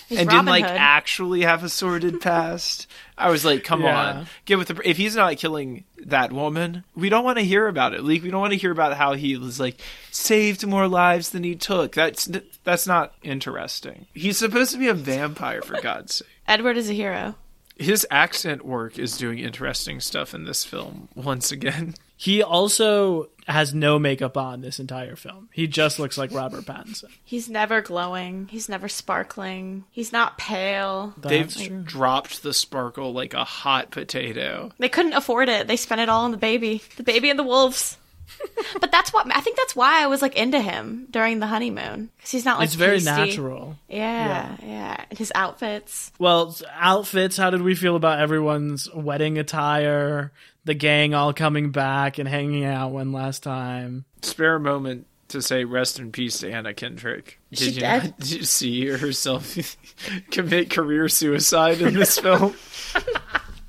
[0.07, 0.77] He's and Robin didn't like Hood.
[0.79, 2.87] actually have a sordid past.
[3.15, 3.99] I was like, come Yeah.
[4.21, 4.81] on, get with the.
[4.83, 8.03] If he's not killing that woman, we don't want to hear about it.
[8.03, 9.75] Like, we don't want to hear about how he was like
[10.09, 11.93] saved more lives than he took.
[11.93, 12.27] That's
[12.63, 14.07] that's not interesting.
[14.15, 16.27] He's supposed to be a vampire, for God's sake.
[16.47, 17.35] Edward is a hero.
[17.79, 21.95] His accent work is doing interesting stuff in this film once again.
[22.17, 25.47] he also has no makeup on this entire film.
[25.53, 27.05] He just looks like Robert Pattinson.
[27.23, 28.49] He's never glowing.
[28.51, 29.85] He's never sparkling.
[29.91, 31.13] He's not pale.
[31.17, 31.81] They've true.
[31.83, 34.71] dropped the sparkle like a hot potato.
[34.77, 35.67] They couldn't afford it.
[35.67, 36.83] They spent it all on the baby.
[36.97, 37.97] The baby and the wolves.
[38.81, 42.09] but that's what I think that's why I was like into him during the honeymoon
[42.17, 43.05] because he's not like It's very pasty.
[43.31, 43.77] natural.
[43.87, 46.11] Yeah, yeah, And His outfits.
[46.19, 47.37] Well, outfits.
[47.37, 50.31] How did we feel about everyone's wedding attire?
[50.65, 54.05] The gang all coming back and hanging out one last time.
[54.21, 57.39] Spare a moment to say rest in peace to Anna Kendrick.
[57.51, 58.03] Did She you dead?
[58.03, 59.55] not, did you see herself
[60.31, 62.55] commit career suicide in this film?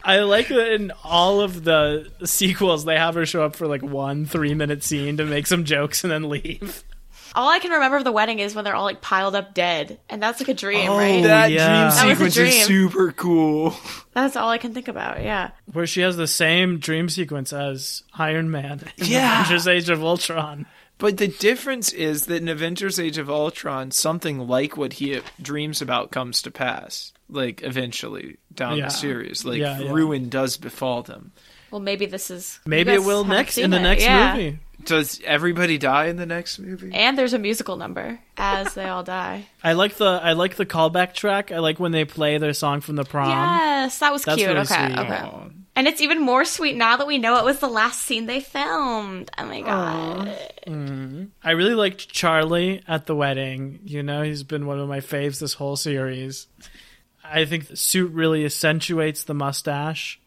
[0.04, 3.82] I like that in all of the sequels, they have her show up for like
[3.82, 6.84] one three minute scene to make some jokes and then leave.
[7.32, 10.00] All I can remember of the wedding is when they're all like piled up dead,
[10.08, 11.22] and that's like a dream, Oh, right?
[11.22, 11.66] that yeah.
[11.66, 12.46] dream That was a sequence dream.
[12.48, 13.74] is super cool.
[14.14, 15.22] That's all I can think about.
[15.22, 15.50] Yeah.
[15.72, 19.42] Where she has the same dream sequence as Iron Man in Yeah.
[19.42, 20.66] Avengers Age of Ultron.
[21.00, 25.82] But the difference is that in Avengers Age of Ultron, something like what he dreams
[25.82, 27.12] about comes to pass.
[27.28, 28.84] Like eventually down Yeah.
[28.86, 29.44] the series.
[29.44, 29.90] Like Yeah, yeah.
[29.92, 31.32] ruin does befall them.
[31.70, 32.58] Well, maybe this is.
[32.66, 33.82] Maybe it will next in the it.
[33.82, 34.34] next Yeah.
[34.34, 34.58] movie.
[34.84, 36.90] Does everybody die in the next movie?
[36.94, 39.46] And there's a musical number as they all die.
[39.62, 41.52] I like the I like the callback track.
[41.52, 43.28] I like when they play their song from the prom.
[43.28, 44.48] Yes, that was That's cute.
[44.48, 44.98] really okay, sweet.
[44.98, 45.14] okay.
[45.22, 45.48] Aw.
[45.80, 48.40] And it's even more sweet now that we know it was the last scene they
[48.40, 49.30] filmed.
[49.38, 50.28] Oh my god.
[51.42, 53.80] I really liked Charlie at the wedding.
[53.86, 56.48] You know, he's been one of my faves this whole series.
[57.24, 60.20] I think the suit really accentuates the mustache.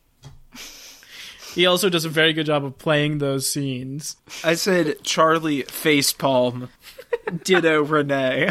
[1.54, 4.16] He also does a very good job of playing those scenes.
[4.44, 6.70] I said Charlie facepalm.
[7.44, 8.50] Ditto Renee.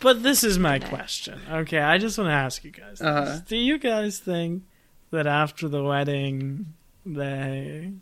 [0.00, 1.40] But this is my question.
[1.48, 2.98] Okay, I just want to ask you guys.
[2.98, 3.00] this.
[3.00, 3.38] Uh-huh.
[3.46, 4.64] Do you guys think
[5.14, 6.66] that after the wedding
[7.06, 7.92] they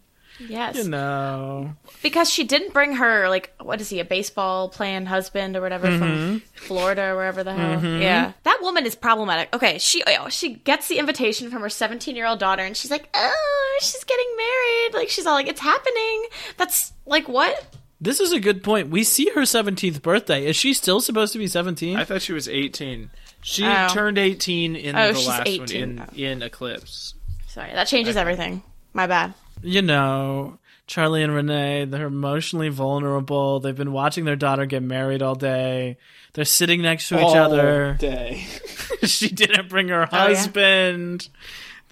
[0.49, 0.77] Yes.
[0.77, 5.57] you know Because she didn't bring her like what is he, a baseball playing husband
[5.57, 5.99] or whatever Mm-hmm.
[6.39, 7.85] from Florida or wherever the hell.
[7.85, 8.33] Yeah.
[8.45, 9.55] That woman is problematic.
[9.55, 13.79] Okay, she oh, she gets the invitation from her 17-year-old daughter and she's like, "Oh,
[13.83, 16.25] she's getting married." Like she's all like, "It's happening."
[16.57, 17.77] That's like what?
[18.01, 18.89] This is a good point.
[18.89, 20.47] We see her 17th birthday.
[20.47, 21.97] Is she still supposed to be 17?
[21.97, 23.11] I thought she was 18.
[23.43, 23.89] She Oh.
[23.91, 25.97] turned 18 in Oh, the last 18.
[25.97, 27.15] one in, in Eclipse.
[27.49, 28.63] Sorry, that changes everything.
[28.95, 29.35] My bad.
[29.63, 33.61] you know, Charlie and Renee, they're emotionally vulnerable.
[33.61, 35.97] They've been watching their daughter get married all day.
[36.35, 37.97] They're sitting next to each other.
[37.99, 38.45] day.
[39.05, 40.35] she didn't bring her Oh, yeah?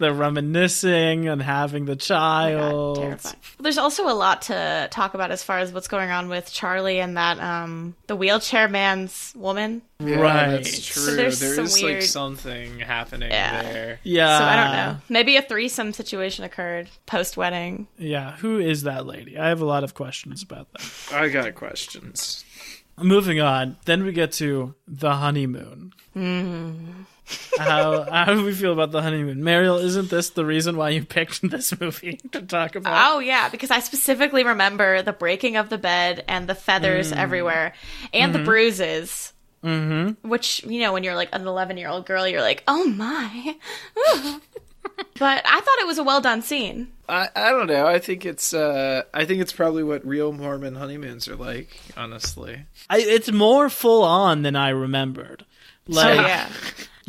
[0.00, 0.18] Husband.
[0.18, 2.96] They're reminiscing and having the God, child.
[2.96, 3.36] terrifying.
[3.60, 6.98] There's also a lot to talk about as far as what's going on with Charlie
[7.00, 9.82] and that um the wheelchair man's woman.
[10.00, 10.52] Right.
[10.52, 11.02] that's true.
[11.02, 13.62] So there's There some is weird- like something happening Yeah.
[13.62, 14.00] there.
[14.02, 14.38] yeah.
[14.38, 15.00] So I don't know.
[15.10, 17.86] Maybe a threesome situation occurred post wedding.
[17.98, 18.36] Yeah.
[18.38, 19.36] Who is that lady?
[19.38, 21.14] I have a lot of questions about that.
[21.14, 22.44] I got questions.
[22.98, 23.76] Moving on.
[23.86, 25.92] Then we get to the honeymoon.
[26.16, 27.02] Mm-hmm.
[27.58, 29.42] How how do we feel about the honeymoon?
[29.44, 33.12] Mariel, isn't this the reason why you picked this movie to talk about?
[33.12, 37.16] Oh yeah, because I specifically remember the breaking of the bed and the feathers Mm.
[37.16, 37.72] everywhere
[38.12, 38.40] and Mm-hmm.
[38.40, 39.32] the bruises.
[39.64, 40.26] Mm-hmm.
[40.26, 43.56] Which, you know, when you're like an 11 year old girl, you're like, oh my.
[45.18, 46.88] but I thought it was a well done scene.
[47.08, 47.86] I, I don't know.
[47.86, 52.64] I think it's uh I think it's probably what real Mormon honeymoons are like, honestly.
[52.88, 55.44] I, it's more full on than I remembered.
[55.86, 56.48] Like, oh, yeah.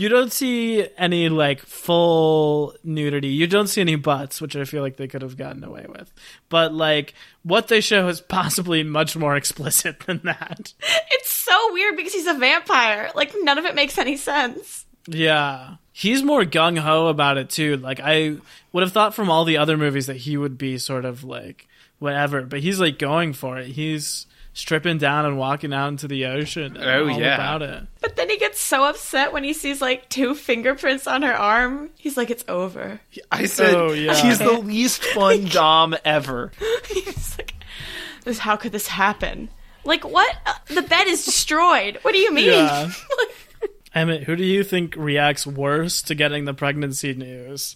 [0.01, 3.27] You don't see any like full nudity.
[3.27, 6.11] You don't see any butts, which I feel like they could have gotten away with.
[6.49, 10.73] But like what they show is possibly much more explicit than that.
[11.11, 13.11] It's so weird because he's a vampire.
[13.13, 14.87] Like none of it makes any sense.
[15.05, 15.75] Yeah.
[15.91, 17.77] He's more gung ho about it too.
[17.77, 18.37] Like I
[18.73, 21.67] would have thought from all the other movies that he would be sort of like
[21.99, 23.67] whatever, but he's like going for it.
[23.67, 26.77] He's stripping down and walking out into the ocean.
[26.79, 27.35] Oh, all yeah.
[27.35, 27.83] about it.
[28.01, 31.89] But then he gets so upset when he sees like two fingerprints on her arm.
[31.97, 32.99] He's like, it's over.
[33.31, 34.13] I said Oh, yeah.
[34.15, 36.51] he's the least fun dom ever.
[36.87, 37.53] He's like,
[38.23, 39.49] this, how could this happen?
[39.83, 40.35] Like, what?
[40.45, 41.97] Uh, the bed is destroyed.
[42.03, 42.49] What do you mean?
[42.49, 42.91] Yeah.
[43.95, 47.75] Emmett, who do you think reacts worse to getting the pregnancy news?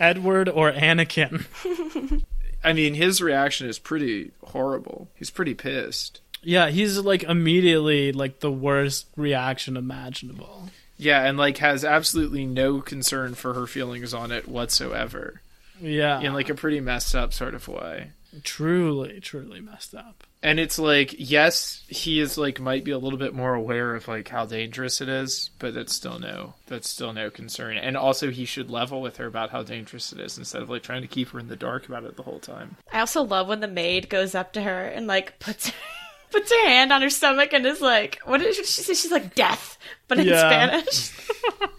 [0.00, 1.44] Edward or Anakin?
[2.64, 5.08] I mean, his reaction is pretty horrible.
[5.14, 6.20] He's pretty pissed.
[6.42, 10.70] Yeah, he's like immediately like the worst reaction imaginable.
[10.96, 15.40] Yeah, and like has absolutely no concern for her feelings on it whatsoever.
[15.80, 16.20] Yeah.
[16.20, 18.10] In like a pretty messed up sort of way.
[18.44, 20.24] truly, truly messed up.
[20.44, 24.08] And it's like, yes, he is like might be a little bit more aware of
[24.08, 27.76] like how dangerous it is, but that's still no that's still no concern.
[27.76, 30.82] And also he should level with her about how dangerous it is instead of like
[30.82, 32.76] trying to keep her in the dark about it the whole time.
[32.92, 35.70] I also love when the maid goes up to her and like puts
[36.32, 38.94] puts her hand on her stomach and is like, what did she say?
[38.94, 39.78] She's like death,
[40.08, 40.38] but in Yeah.
[40.80, 41.12] Spanish.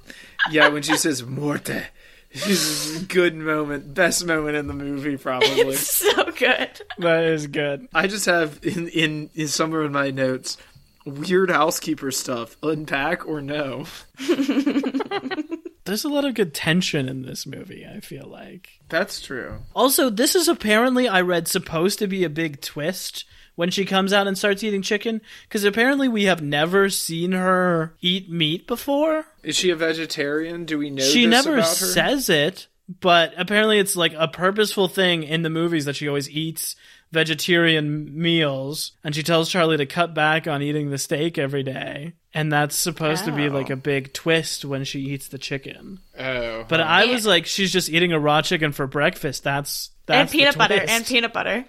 [0.52, 1.86] Yeah, when she says morte.
[2.34, 5.50] It's a good moment, best moment in the movie probably.
[5.62, 6.82] It's so good.
[7.00, 7.88] That is good.
[7.93, 10.58] I just have in, in in somewhere in my notes
[11.06, 12.58] weird housekeeper stuff.
[12.63, 13.86] Unpack or no?
[15.86, 18.69] There's a lot of good tension in this movie, I feel like.
[18.89, 19.60] That's true.
[19.76, 24.13] Also, this is apparently, I read, supposed to be a big twist when she comes
[24.13, 25.22] out and starts eating chicken.
[25.48, 29.26] Because apparently, we have never seen her eat meat before.
[29.44, 30.66] Is she a vegetarian?
[30.66, 31.86] Do we know she this never about her?
[31.86, 32.68] says it,
[33.02, 36.76] but apparently, it's like a purposeful thing in the movies that she always eats
[37.12, 38.92] vegetarian meals.
[39.04, 42.13] And she tells Charlie to cut back on eating the steak every day.
[42.34, 43.54] And that's supposed to be Oh.
[43.54, 46.00] like a big twist when she eats the chicken.
[46.18, 46.86] Oh, But huh.
[46.88, 49.44] I was like, she's just eating a raw chicken for breakfast.
[49.44, 50.84] That's that's and peanut butter.
[50.88, 51.66] And peanut butter.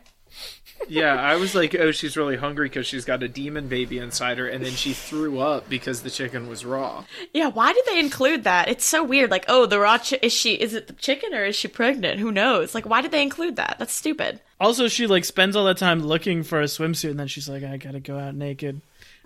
[0.88, 4.38] Yeah, I was like, oh, she's really hungry because she's got a demon baby inside
[4.38, 7.04] her, and then she threw up because the chicken was raw.
[7.32, 8.68] Yeah, why did they include that?
[8.68, 9.30] It's so weird.
[9.30, 12.20] Like, oh, the raw chi- is she is it the chicken or is she pregnant?
[12.20, 12.74] Who knows?
[12.74, 13.76] Like, why did they include that?
[13.78, 14.40] That's stupid.
[14.60, 17.64] Also, she like spends all that time looking for a swimsuit, and then she's like,
[17.64, 18.80] I gotta go out naked.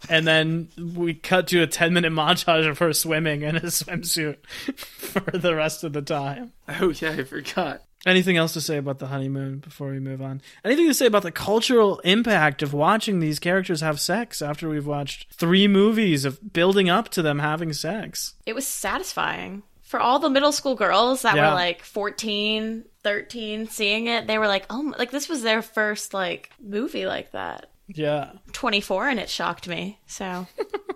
[0.09, 4.37] And then we cut to a ten minute montage of her swimming in a swimsuit
[4.77, 6.53] for the rest of the time.
[6.69, 7.83] Oh yeah, I forgot.
[8.07, 10.41] Anything else to say about the honeymoon before we move on?
[10.65, 14.87] Anything to say about the cultural impact of watching these characters have sex after we've
[14.87, 18.35] watched three movies of building up to them having sex?
[18.47, 19.65] It was satisfying.
[19.83, 21.49] For all the middle school girls that Yeah.
[21.49, 26.13] were like 14, 13 seeing it, they were like, "Oh, like this was their first
[26.15, 28.33] like movie like that." Yeah.
[28.53, 29.99] 24 and it shocked me.
[30.07, 30.47] So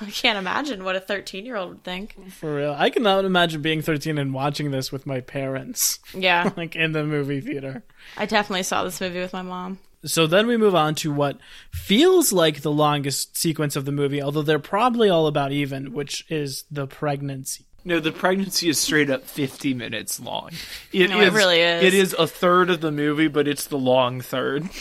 [0.00, 2.16] I can't imagine what a 13-year-old would think.
[2.32, 2.74] For real.
[2.76, 6.50] I cannot imagine being 13 and watching this with my parents, Yeah.
[6.56, 7.82] like in the movie theater.
[8.16, 9.78] I definitely saw this movie with my mom.
[10.04, 11.38] So then we move on to what
[11.70, 16.26] feels like the longest sequence of the movie, although they're probably all about even, which
[16.28, 17.64] is the pregnancy.
[17.86, 20.50] No, the pregnancy is straight up 50 minutes long.
[20.92, 21.84] It No, it really is.
[21.84, 24.68] It is a third of the movie, but it's the long third.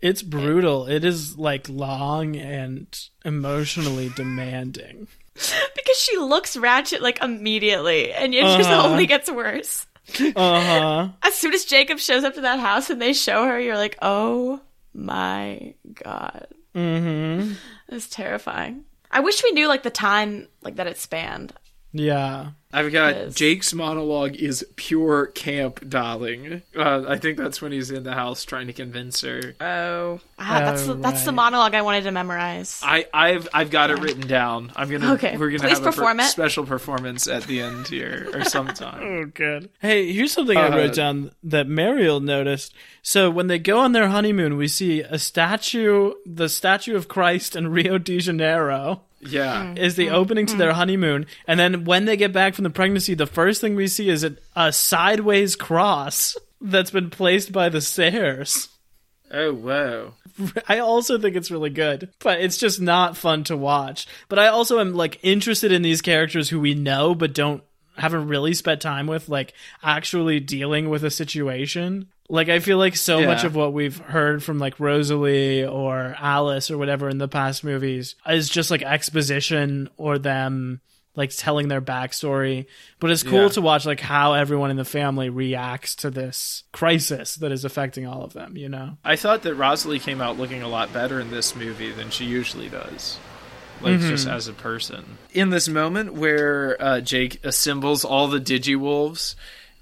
[0.00, 0.86] It's brutal.
[0.86, 2.86] It is like long and
[3.24, 5.08] emotionally demanding.
[5.74, 8.88] Because she looks ratchet like immediately and it just Uh-huh.
[8.88, 9.86] only gets worse.
[10.36, 11.08] Uh huh.
[11.22, 13.96] As soon as Jacob shows up to that house and they show her, you're like,
[14.02, 14.60] oh
[14.92, 16.48] my god.
[16.74, 17.52] Mm-hmm.
[17.88, 18.84] It's terrifying.
[19.10, 21.52] I wish we knew like the time like that it spanned.
[21.92, 22.50] Yeah.
[22.72, 23.34] I've got Yes.
[23.34, 26.62] Jake's monologue is pure camp, darling.
[26.76, 29.54] Uh, I think that's when he's in the house trying to convince her.
[29.60, 32.80] Oh, ah, that's the, that's the monologue I wanted to memorize.
[32.84, 34.72] I, I've I've got it written down.
[34.76, 36.22] I'm gonna Okay, we're gonna please have a per- it.
[36.22, 39.02] special performance at the end here or sometime.
[39.02, 39.68] Oh, good.
[39.80, 42.72] Hey, here's something I Uh, wrote down that Mariel noticed.
[43.02, 47.56] So when they go on their honeymoon, we see a statue, the statue of Christ
[47.56, 49.00] in Rio de Janeiro.
[49.22, 51.26] yeah, is the opening to their honeymoon.
[51.46, 54.22] And then when they get back from the pregnancy, the first thing we see is
[54.22, 58.68] a, a sideways cross that's been placed by the stairs.
[59.30, 60.12] Oh whoa.
[60.68, 64.06] I also think it's really good, but it's just not fun to watch.
[64.28, 67.62] But I also am like interested in these characters who we know but don't
[67.96, 72.08] haven't really spent time with, like actually dealing with a situation.
[72.28, 73.26] Like I feel like so Yeah.
[73.28, 77.64] much of what we've heard from like Rosalie or Alice or whatever in the past
[77.64, 80.82] movies is just like exposition or them
[81.16, 82.66] like telling their backstory.
[83.00, 83.48] But it's cool Yeah.
[83.48, 88.06] to watch like how everyone in the family reacts to this crisis that is affecting
[88.06, 88.96] all of them, you know?
[89.04, 92.24] I thought that Rosalie came out looking a lot better in this movie than she
[92.24, 93.18] usually does.
[93.82, 95.16] Like just as a person.
[95.32, 99.34] In this moment where uh, Jake assembles all the Digimolves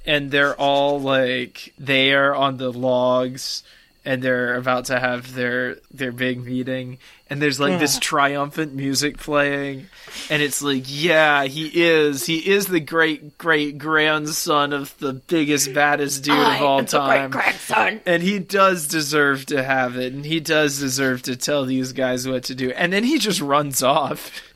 [0.07, 3.65] and they're all like they are on the logs
[4.05, 6.99] and they're about to have their their big meeting
[7.31, 9.87] and there's like this triumphant music playing
[10.31, 15.73] and it's like yeah he is he is the great great grandson of the biggest
[15.75, 17.31] baddest dude of all time.
[17.31, 18.01] grandson.
[18.07, 22.27] and he does deserve to have it and he does deserve to tell these guys
[22.27, 22.71] what to do.
[22.71, 24.31] And then he just runs off.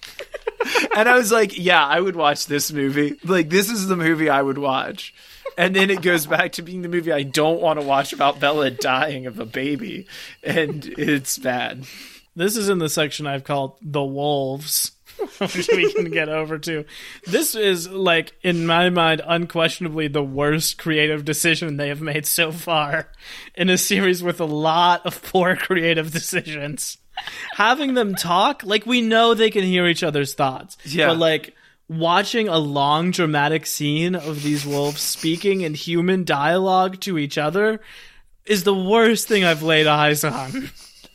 [0.94, 3.16] And i was like yeah i would watch this movie.
[3.24, 5.12] Like this is the movie i would watch.
[5.58, 8.38] And then it goes back to being the movie i don't want to watch about
[8.38, 10.06] bella dying of a baby
[10.44, 11.84] and it's bad
[12.34, 14.92] This is in the section I've called the wolves,
[15.38, 16.84] which we can get over to.
[17.26, 22.50] This is like, in my mind, unquestionably the worst creative decision they have made so
[22.50, 23.08] far
[23.54, 26.98] in a series with a lot of poor creative decisions.
[27.52, 30.78] Having them talk, like we know they can hear each other's thoughts.
[30.84, 31.08] Yeah.
[31.08, 31.54] But like
[31.88, 37.80] watching a long dramatic scene of these wolves speaking in human dialogue to each other
[38.46, 40.70] is the worst thing I've laid eyes on.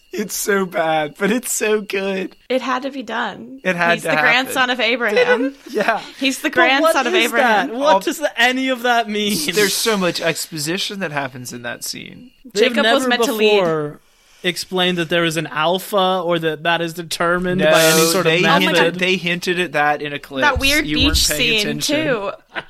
[0.13, 3.59] it's so bad but it's so good It had to be done.
[3.63, 4.23] It had He's to the happen.
[4.23, 5.55] grandson of Ephraim.
[5.69, 7.43] yeah He's the grandson of Ephraim.
[7.43, 7.69] That?
[7.73, 9.37] What All- does any of that mean?
[9.53, 13.33] there's so much exposition that happens in that scene They've Jacob was never meant to
[13.33, 13.59] lead.
[13.59, 14.01] before
[14.43, 18.37] explained that there is an alpha or that that is determined by any sort they
[18.37, 18.75] of my method.
[18.75, 18.83] God.
[18.83, 20.47] hinted, they hinted at that in Eclipse.
[20.47, 21.95] that weird You beach scene attention.
[22.05, 22.31] too.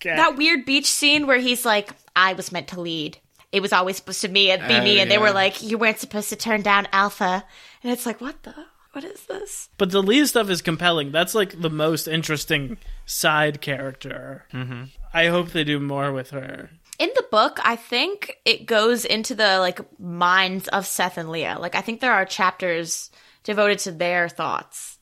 [0.00, 0.14] Okay.
[0.14, 3.18] That weird beach scene where he's like, "I was meant to lead.
[3.50, 5.62] It was always supposed to be, me, and be Oh, me," and they were like,
[5.62, 7.44] "You weren't supposed to turn down Alpha,"
[7.82, 8.54] and it's like, "What the?
[8.92, 11.12] What is this?" But the Leah stuff is compelling.
[11.12, 14.46] That's like the most interesting side character.
[14.52, 14.84] Mm-hmm.
[15.14, 16.70] I hope they do more with her.
[16.98, 21.58] In the book, I think it goes into the like minds of Seth and Leah.
[21.60, 23.10] Like, I think there are chapters
[23.44, 24.97] devoted to their thoughts.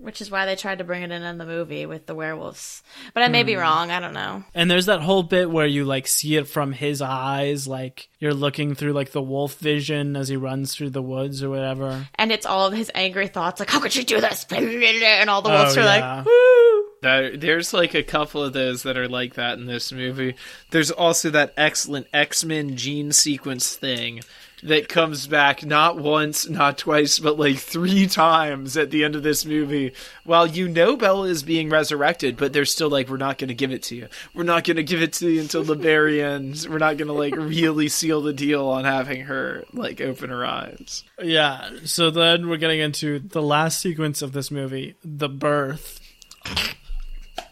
[0.00, 2.82] Which is why they tried to bring it in in the movie with the werewolves.
[3.12, 3.46] But I may Hmm.
[3.46, 3.90] be wrong.
[3.90, 4.44] I don't know.
[4.54, 8.32] And there's that whole bit where you like see it from his eyes, like you're
[8.32, 12.06] looking through like the wolf vision as he runs through the woods or whatever.
[12.14, 14.46] And it's all of his angry thoughts, like, how could you do this?
[14.50, 16.14] And all the wolves Oh, are yeah.
[16.16, 16.84] like, woo!
[17.02, 20.34] There- There's like a couple of those that are like that in this movie.
[20.70, 24.20] There's also that excellent X Men gene sequence thing
[24.62, 29.22] that comes back not once, not twice, but like three times at the end of
[29.22, 29.92] this movie.
[30.24, 33.54] While you know Bella is being resurrected, but they're still like, we're not going to
[33.54, 34.08] give it to you.
[34.34, 36.66] We're not going to give it to you until the very end.
[36.68, 40.44] We're not going to like really seal the deal on having her like open her
[40.44, 41.04] eyes.
[41.22, 41.70] Yeah.
[41.84, 46.00] So then we're getting into the last sequence of this movie, the birth,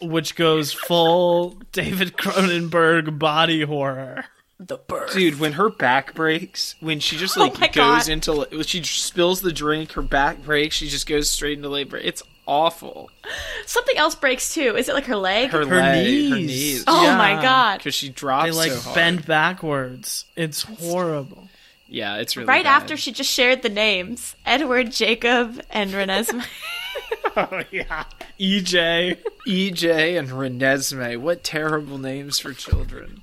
[0.00, 4.24] which goes full David Cronenberg body horror.
[4.61, 5.11] The bird.
[5.12, 7.74] Dude, when her back breaks, when she just Oh like my goes
[8.06, 8.09] God.
[8.09, 11.96] into when she spills the drink, her back breaks, she just goes straight into labor.
[11.96, 13.09] It's awful.
[13.66, 14.74] Something else breaks too.
[14.76, 15.50] Is it like her leg?
[15.50, 15.96] Her, Her leg,
[16.30, 16.46] her knees.
[16.48, 16.84] knees.
[16.88, 17.16] oh Yeah.
[17.16, 17.78] my god.
[17.78, 18.94] because she drops They like so hard.
[18.96, 20.24] bend backwards.
[20.34, 21.48] It's horrible.
[21.86, 22.82] Yeah, it's really Right bad.
[22.82, 26.44] after she just shared the names Edward, Jacob, and Renesmee.
[27.36, 28.04] Oh yeah.
[28.40, 29.18] EJ.
[29.46, 31.16] EJ and Renesmee.
[31.18, 33.20] What terrible names for children.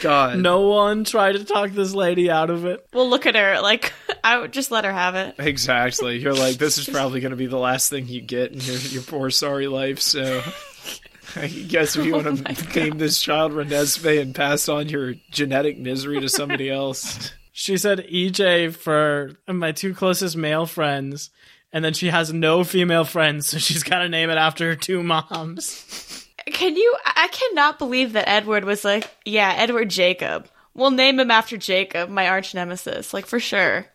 [0.00, 0.38] God.
[0.38, 2.86] No one tried to talk this lady out of it.
[2.92, 3.92] we'll look at her like,
[4.24, 5.34] I would just let her have it.
[5.38, 6.18] Exactly.
[6.18, 8.76] You're like, this is probably going to be the last thing you get in your,
[8.76, 10.00] your poor sorry life.
[10.00, 10.42] So,
[11.36, 14.88] I guess if you want Oh my to name this child Renesmee and pass on
[14.88, 21.30] your genetic misery to somebody else, She said EJ for my two closest male friends,
[21.72, 24.76] and then she has no female friends, so she's got to name it after her
[24.76, 26.25] two moms.
[26.46, 26.96] Can you?
[27.04, 30.46] I I cannot believe that Edward was like, yeah, Edward Jacob.
[30.74, 33.12] We'll name him after Jacob, my arch nemesis.
[33.12, 33.86] Like, for sure.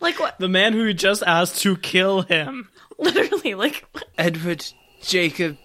[0.00, 0.38] Like, what?
[0.38, 2.70] The man who just asked to kill him.
[2.98, 3.84] Literally, like,
[4.16, 4.64] Edward
[5.02, 5.58] Jacob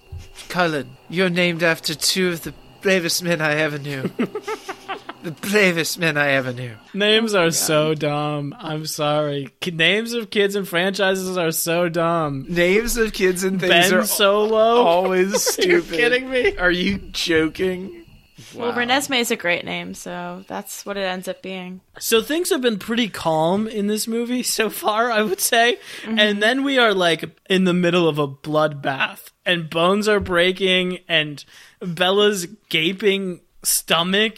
[0.49, 4.11] Cullen, you're named after two of the bravest men I ever knew.
[5.25, 6.75] the bravest men I ever knew.
[6.93, 8.55] Names are so dumb.
[8.57, 9.49] I'm sorry.
[9.59, 12.45] K- names of kids and franchises are so dumb.
[12.47, 14.83] Names of kids and things Ben are Solo.
[14.83, 15.65] always stupid.
[15.65, 15.97] Are you stupid.
[15.97, 16.57] kidding me?
[16.57, 18.05] Are you joking?
[18.53, 18.77] Well, Wow.
[18.77, 21.81] Renesmee is a great name, so that's what it ends up being.
[21.99, 25.77] So things have been pretty calm in this movie so far, I would say.
[26.03, 26.19] Mm-hmm.
[26.19, 30.99] And then we are like in the middle of a bloodbath and bones are breaking
[31.07, 31.43] and
[31.81, 34.37] Bella's gaping stomach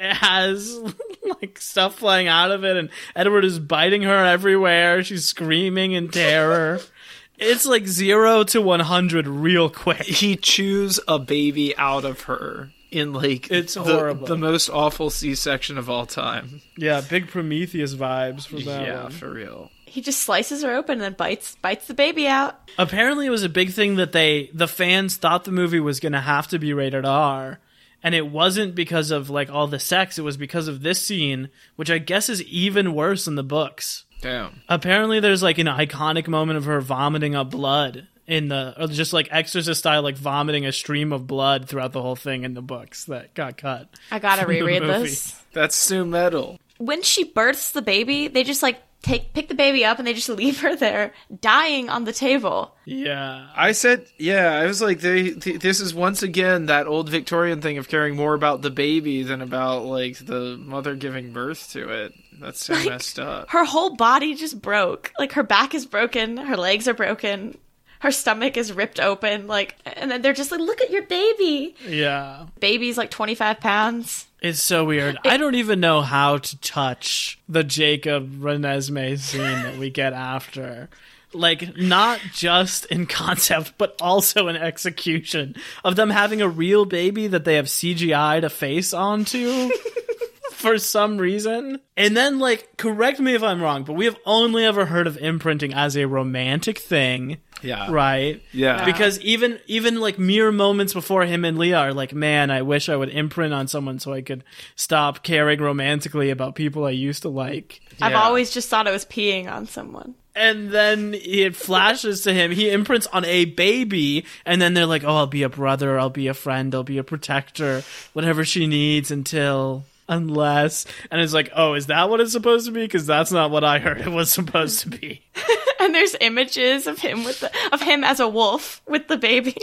[0.00, 0.78] has
[1.40, 5.02] like stuff flying out of it and Edward is biting her everywhere.
[5.02, 6.80] She's screaming in terror.
[7.38, 10.02] it's like 0 to 100 real quick.
[10.02, 14.26] he chews a baby out of her in like It's the, horrible.
[14.26, 16.62] the most awful C-section of all time.
[16.76, 19.12] Yeah, big Prometheus vibes from that yeah, one.
[19.12, 19.70] for real.
[19.84, 22.58] He just slices her open and then bites bites the baby out.
[22.78, 26.12] apparently it was a big thing that they the fans thought the movie was going
[26.12, 27.58] to have to be rated R
[28.02, 31.48] and it wasn't because of like all the sex it was because of this scene
[31.76, 34.04] which I guess is even worse in the books.
[34.20, 34.62] Damn.
[34.68, 39.12] Apparently there's like an iconic moment of her vomiting up blood in the or just
[39.12, 42.62] like exorcist style like vomiting a stream of blood throughout the whole thing in the
[42.62, 43.88] books that got cut.
[44.10, 45.40] I gotta reread this.
[45.52, 46.58] That's Sue Metal.
[46.76, 50.14] When she births the baby, they just like take pick the baby up and they
[50.14, 52.74] just leave her there dying on the table.
[52.84, 53.48] Yeah.
[53.54, 57.60] I said, yeah, I was like, they, th- this is once again that old Victorian
[57.60, 61.88] thing of caring more about the baby than about like the mother giving birth to
[61.88, 62.12] it.
[62.40, 63.50] That's so messed up.
[63.50, 65.12] Her whole body just broke.
[65.18, 67.58] Like her back is broken, her legs are broken,
[68.00, 69.46] her stomach is ripped open.
[69.48, 72.46] Like, and then they're just like, "Look at your baby." Yeah.
[72.60, 74.27] Baby's like twenty five pounds.
[74.40, 75.18] It's so weird.
[75.24, 80.88] I don't even know how to touch the Jacob Renesmee scene that we get after.
[81.32, 87.26] Like, not just in concept, but also in execution of them having a real baby
[87.26, 89.70] that they have CGI'd a face onto
[90.52, 91.80] for some reason.
[91.96, 95.18] And then, like, correct me if I'm wrong, but we have only ever heard of
[95.18, 97.38] imprinting as a romantic thing.
[97.62, 97.90] Yeah.
[97.90, 98.42] Right.
[98.52, 98.84] Yeah.
[98.84, 102.88] Because even even like mere moments before him and Leah are like, man, I wish
[102.88, 104.44] I would imprint on someone so I could
[104.76, 107.80] stop caring romantically about people I used to like.
[108.00, 108.22] I've Yeah.
[108.22, 110.14] always just thought I was peeing on someone.
[110.36, 112.52] And then it flashes to him.
[112.52, 115.98] He imprints on a baby, and then they're like, "Oh, I'll be a brother.
[115.98, 116.72] I'll be a friend.
[116.76, 117.82] I'll be a protector.
[118.12, 122.72] Whatever she needs until." Unless, and it's like, oh, is that what it's supposed to
[122.72, 122.80] be?
[122.82, 125.22] Because that's not what I heard it was supposed to be.
[125.80, 129.56] And there's images of him with the of him as a wolf with the baby.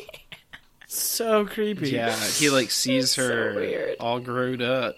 [0.88, 1.90] So creepy.
[1.90, 3.98] Yeah, he like sees so her weird.
[4.00, 4.96] all grown up.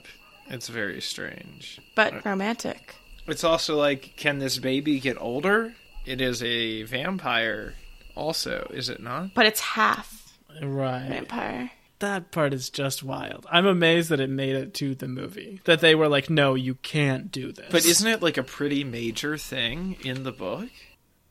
[0.48, 1.82] It's very strange.
[1.96, 2.96] but romantic.
[3.26, 5.74] It's also like, can this baby get older?
[6.06, 7.74] It is a vampire,
[8.16, 9.34] also, is it not?
[9.34, 11.08] But it's half Right.
[11.10, 11.72] vampire.
[12.00, 13.46] That part is just wild.
[13.52, 15.62] I'm amazed that it made it to the movie.
[15.66, 17.68] That they were like, no, you can't do this.
[17.72, 20.70] But isn't it like a pretty major thing in the book?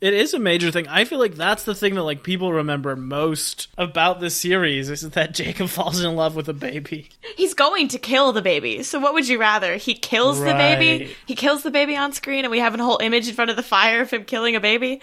[0.00, 0.86] it is a major thing.
[0.88, 5.00] I feel like that's the thing that like people remember most about this series is
[5.10, 7.08] that Jacob falls in love with a baby.
[7.36, 8.82] He's going to kill the baby.
[8.82, 9.76] So what would you rather?
[9.76, 11.14] He kills the baby.
[11.26, 13.56] He kills the baby on screen and we have a whole image in front of
[13.56, 15.00] the fire of him killing a baby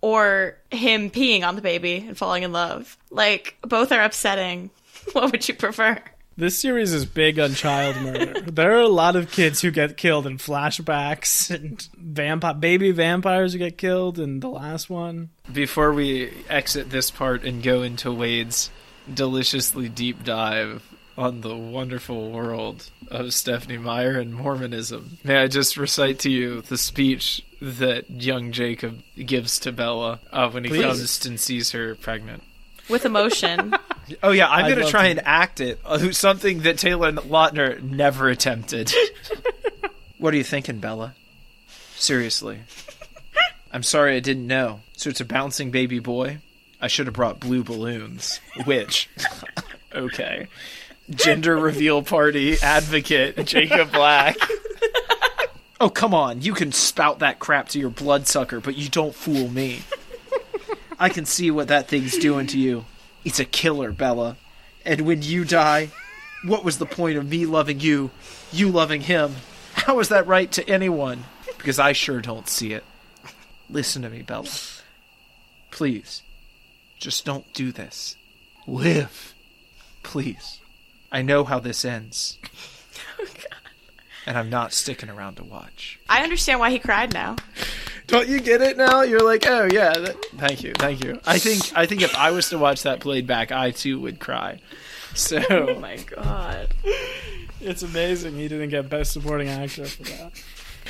[0.00, 2.96] or him peeing on the baby and falling in love.
[3.10, 4.70] Like both are upsetting.
[5.12, 5.98] What would you prefer?
[6.38, 8.40] This series is big on child murder.
[8.42, 13.54] there are a lot of kids who get killed in flashbacks and vampire baby vampires
[13.54, 15.30] who get killed in the last one.
[15.50, 18.70] Before we exit this part and go into Wade's
[19.12, 20.82] deliciously deep dive
[21.16, 26.60] on the wonderful world of Stephenie Meyer and Mormonism, may I just recite to you
[26.60, 30.82] the speech that young Jacob gives to Bella uh, when he Please.
[30.82, 32.42] comes and sees her pregnant?
[32.88, 33.74] With emotion.
[34.22, 35.10] Oh yeah, I'm gonna try to.
[35.10, 35.80] and act it.
[35.84, 38.92] uh, Something that Taylor Lautner never attempted.
[40.18, 41.14] what are you thinking, Bella?
[41.96, 42.60] Seriously.
[43.72, 44.80] I'm sorry I didn't know.
[44.92, 46.38] So it's a bouncing baby boy?
[46.80, 48.40] I should have brought blue balloons.
[48.64, 49.08] Which?
[49.94, 50.46] okay.
[51.10, 54.36] Gender reveal party advocate Jacob Black.
[55.80, 56.42] oh, come on.
[56.42, 59.82] You can spout that crap to your bloodsucker, but you don't fool me.
[60.98, 62.84] I can see what that thing's doing to you.
[63.24, 64.36] It's a killer, Bella.
[64.84, 65.90] And when you die,
[66.44, 68.10] what was the point of me loving you,
[68.52, 69.34] you loving him?
[69.74, 71.24] How is that right to anyone?
[71.58, 72.84] Because I sure don't see it.
[73.68, 74.48] Listen to me, Bella.
[75.70, 76.22] Please.
[76.98, 78.16] Just don't do this.
[78.66, 79.34] Live.
[80.02, 80.60] Please.
[81.12, 82.38] I know how this ends.
[83.18, 83.26] Oh,
[84.26, 85.98] And I'm not sticking around to watch.
[86.08, 87.36] I understand why he cried now.
[88.08, 89.02] Don't you get it now?
[89.02, 89.92] You're like, oh yeah.
[89.94, 91.20] That, thank you, thank you.
[91.26, 94.18] I think I think if I was to watch that played back, I too would
[94.18, 94.60] cry.
[95.14, 96.74] So Oh my god.
[97.60, 100.32] It's amazing he didn't get best supporting actor for that.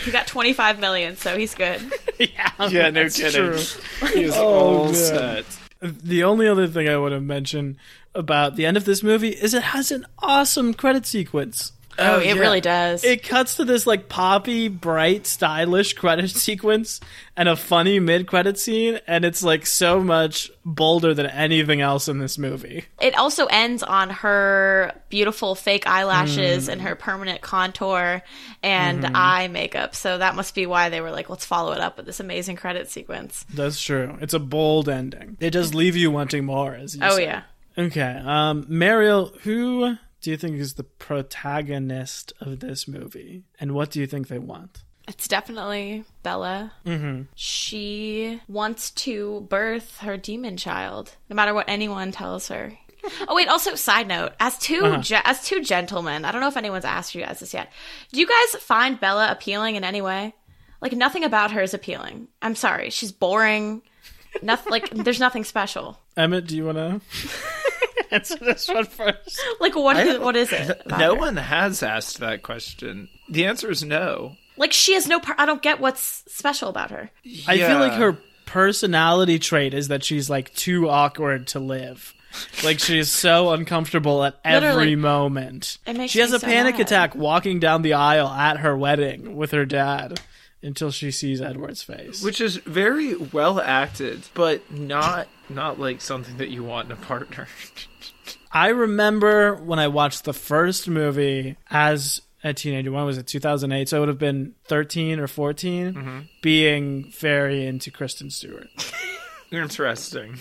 [0.04, 1.80] He got 25 million, so he's good.
[2.18, 3.32] yeah, yeah, no that's kidding.
[3.32, 4.08] true.
[4.12, 4.94] He was Oh, all man.
[4.94, 5.44] set.
[5.80, 7.78] The only other thing I want to mention
[8.14, 11.72] about the end of this movie is it has an awesome credit sequence.
[11.98, 12.40] Oh, oh, it yeah.
[12.40, 13.04] really does.
[13.04, 17.00] It cuts to this like poppy, bright, stylish credit sequence
[17.36, 22.08] and a funny mid credit scene, and it's like so much bolder than anything else
[22.08, 22.84] in this movie.
[23.00, 26.72] It also ends on her beautiful fake eyelashes hmm.
[26.72, 28.22] and her permanent contour
[28.62, 29.16] and mm-hmm.
[29.16, 29.94] eye makeup.
[29.94, 32.56] So that must be why they were like, let's follow it up with this amazing
[32.56, 33.44] credit sequence.
[33.52, 34.18] That's true.
[34.20, 35.36] It's a bold ending.
[35.40, 35.76] It does mm.
[35.76, 37.22] leave you wanting more, as you Oh, said.
[37.22, 37.42] yeah.
[37.78, 38.20] Okay.
[38.24, 44.00] Um, Mariel, who do you think is the protagonist of this movie, and what do
[44.00, 44.82] you think they want?
[45.08, 46.72] It's definitely Bella.
[46.84, 47.22] Mm-hmm.
[47.36, 52.72] She wants to birth her demon child, no matter what anyone tells her.
[53.28, 53.46] Oh wait!
[53.48, 57.14] Also, side note: as 2 ge- as two gentlemen, I don't know if anyone's asked
[57.14, 57.70] you guys this yet.
[58.12, 60.34] Do you guys find Bella appealing in any way?
[60.80, 62.28] Like nothing about her is appealing.
[62.42, 63.82] I'm sorry, she's boring.
[64.42, 64.70] Nothing.
[64.72, 65.98] Like there's nothing special.
[66.16, 67.00] Emmett, do you want to
[68.10, 69.40] answer this one first?
[69.60, 69.96] Like what?
[69.96, 70.82] I Is, don't- what is it?
[70.86, 71.20] about No her?
[71.20, 73.08] one has asked that question.
[73.28, 74.36] The answer is no.
[74.56, 75.20] Like she has no.
[75.20, 77.10] Par- I don't get what's special about her.
[77.46, 82.14] I feel like her personality trait is that she's like too awkward to live.
[82.64, 84.96] Like she's so uncomfortable at every Literally.
[84.96, 85.78] moment.
[85.86, 86.80] It makes she has me a so panic mad.
[86.82, 90.20] attack walking down the aisle at her wedding with her dad
[90.62, 92.22] until she sees Edward's face.
[92.22, 96.96] which is very well acted, but not not like something that you want in a
[96.96, 97.46] partner.
[98.52, 102.92] I remember when I watched the first movie as a teenager.
[102.92, 103.26] When was it?
[103.26, 103.88] 2008.
[103.88, 105.94] So it would have been 13 or 14.
[105.94, 106.18] Mm-hmm.
[106.42, 108.68] Being very into Kristen Stewart.
[109.52, 110.38] Interesting.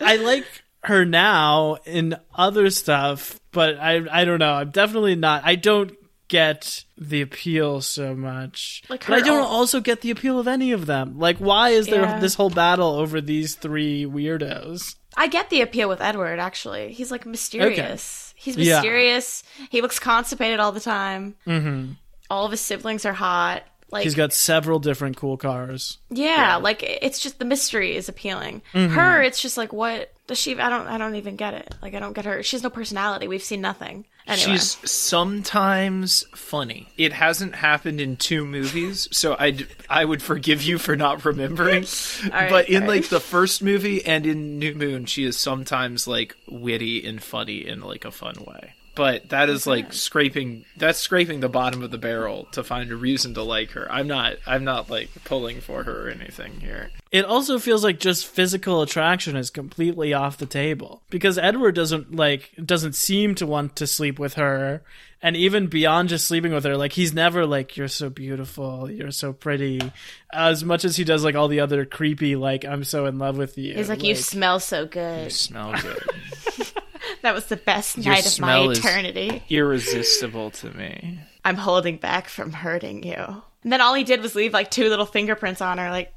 [0.00, 0.44] I like
[0.84, 4.52] her now in other stuff, but I I don't know.
[4.52, 5.42] I'm definitely not.
[5.44, 5.92] I don't
[6.28, 8.82] get the appeal so much.
[8.88, 11.18] Like but I don't own- also get the appeal of any of them.
[11.18, 12.18] Like, why is there Yeah.
[12.18, 14.96] this whole battle over these three weirdos?
[15.16, 16.38] I get the appeal with Edward.
[16.38, 18.32] Actually, he's like mysterious.
[18.36, 18.76] He's Yeah.
[18.76, 19.42] mysterious.
[19.70, 21.34] He looks constipated all the time.
[21.46, 21.92] Mm-hmm.
[22.30, 23.62] All of his siblings are hot.
[23.90, 25.98] Like He's got several different cool cars.
[26.10, 28.62] yeah, like it's just the mystery is appealing.
[28.72, 28.94] Mm-hmm.
[28.94, 30.58] Her, it's just like what does she?
[30.58, 30.88] I don't.
[30.88, 31.74] I don't even get it.
[31.80, 32.42] Like I don't get her.
[32.42, 33.28] She has no personality.
[33.28, 34.06] We've seen nothing.
[34.26, 36.88] Anyway, She's sometimes funny.
[36.96, 41.84] It hasn't happened in two movies, so I I would forgive you for not remembering.
[42.32, 42.88] right, but in right.
[42.88, 47.66] like the first movie and in New Moon, she is sometimes like witty and funny
[47.66, 48.72] in like a fun way.
[48.94, 52.96] But that is like scraping that's scraping the bottom of the barrel to find a
[52.96, 53.90] reason to like her.
[53.90, 56.90] I'm not I'm not like pulling for her or anything here.
[57.10, 62.14] It also feels like just physical attraction is completely off the table because Edward doesn't
[62.14, 64.82] like doesn't seem to want to sleep with her
[65.22, 69.10] and even beyond just sleeping with her like he's never like you're so beautiful, you're
[69.10, 69.80] so pretty
[70.32, 73.38] as much as he does like all the other creepy like I'm so in love
[73.38, 73.74] with you.
[73.74, 75.24] he's like, you smell so good.
[75.24, 76.02] You smell good.
[77.24, 79.42] That was the best Your night of my smell is- eternity.
[79.48, 81.20] Irresistible to me.
[81.42, 83.42] I'm holding back from hurting you.
[83.62, 85.88] And then all he did was leave like two little fingerprints on her.
[85.88, 86.12] Like,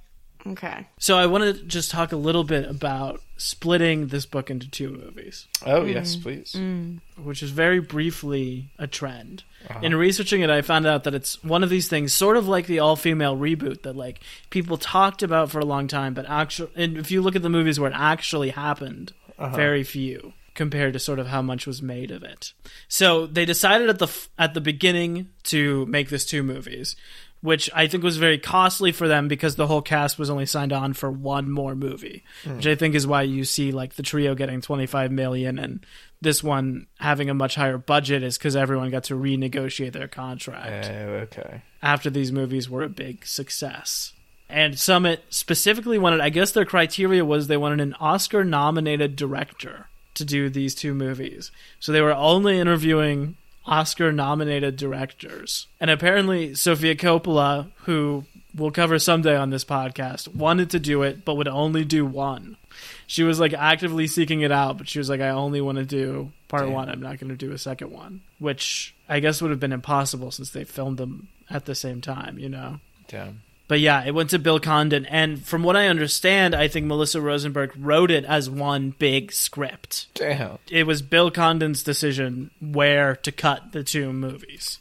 [0.45, 0.85] okay.
[0.99, 4.89] So I want to just talk a little bit about splitting this book into two
[4.89, 5.47] movies.
[5.65, 6.23] Oh yes, mm.
[6.23, 6.51] please.
[6.57, 6.99] Mm.
[7.23, 9.45] which is very briefly a trend.
[9.69, 9.79] Uh-huh.
[9.81, 12.67] In researching it, I found out that it's one of these things, sort of like
[12.67, 16.97] the all-female reboot that like people talked about for a long time, but actually, and
[16.97, 19.55] if you look at the movies where it actually happened, uh-huh.
[19.55, 22.51] very few compared to sort of how much was made of it.
[22.89, 26.97] So they decided at the at the beginning to make this two movies.
[27.39, 30.73] Which I think was very costly for them because the whole cast was only signed
[30.73, 34.33] on for one more movie, which I think is why you see like the trio
[34.33, 35.85] getting 25 million and
[36.19, 40.89] this one having a much higher budget is because everyone got to renegotiate their contract
[40.89, 41.61] oh, okay.
[41.83, 44.13] after these movies were a big success.
[44.49, 49.85] And Summit specifically wanted, I guess their criteria was they wanted an Oscar nominated director
[50.17, 51.51] to do these two movies.
[51.79, 55.67] So they were only interviewing Oscar nominated directors.
[55.79, 61.25] And apparently, Sofia Coppola, who we'll cover someday on this podcast, wanted to do it,
[61.25, 62.57] but would only do one.
[63.05, 65.85] She was like actively seeking it out, but she was like, I only want to
[65.85, 66.89] do part one.
[66.89, 70.31] I'm not going to do a second one, which I guess would have been impossible
[70.31, 72.79] since they filmed them at the same time, you know?
[73.07, 73.41] Damn.
[73.67, 77.19] But yeah, it went to Bill Condon, and from what I understand, I think Melissa
[77.19, 80.07] Rosenberg wrote it as one big script.
[80.13, 80.57] Damn.
[80.71, 84.79] It was Bill Condon's decision where to cut the two movies.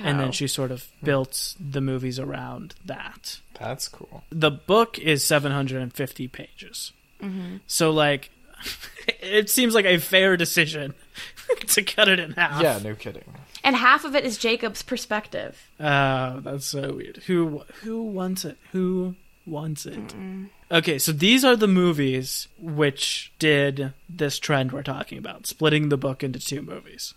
[0.00, 0.22] And Oh.
[0.22, 3.38] then she sort of built the movies around that.
[3.60, 4.24] That's cool.
[4.30, 6.92] The book is 750 pages.
[7.22, 7.58] Mm-hmm.
[7.68, 8.30] So, like,
[9.20, 10.94] it seems like a fair decision
[11.68, 12.60] to cut it in half.
[12.60, 13.22] Yeah, no kidding.
[13.64, 15.70] And half of it is Jacob's perspective.
[15.80, 17.16] Oh, that's so weird.
[17.26, 18.58] Who who wants it?
[18.72, 20.14] Who wants it.
[20.70, 25.96] Okay, so these are the movies which did this trend we're talking about, splitting the
[25.96, 27.14] book into two movies.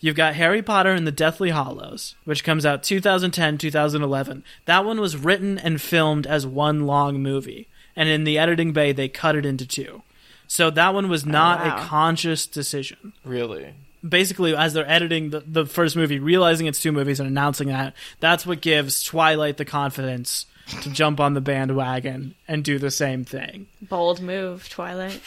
[0.00, 4.44] You've got Harry Potter and the Deathly Hallows, which comes out 2010, 2011.
[4.64, 8.92] That one was written and filmed as one long movie, and in the editing bay
[8.92, 10.02] they cut it into two.
[10.48, 11.76] So that one was not oh, wow.
[11.76, 13.74] a conscious decision Really?
[14.06, 17.94] Basically as they're editing the, the first movie realizing it's two movies and announcing that
[18.20, 20.46] that's what gives twilight the confidence
[20.82, 23.66] to jump on the bandwagon and do the same thing.
[23.80, 25.20] Bold move, Twilight.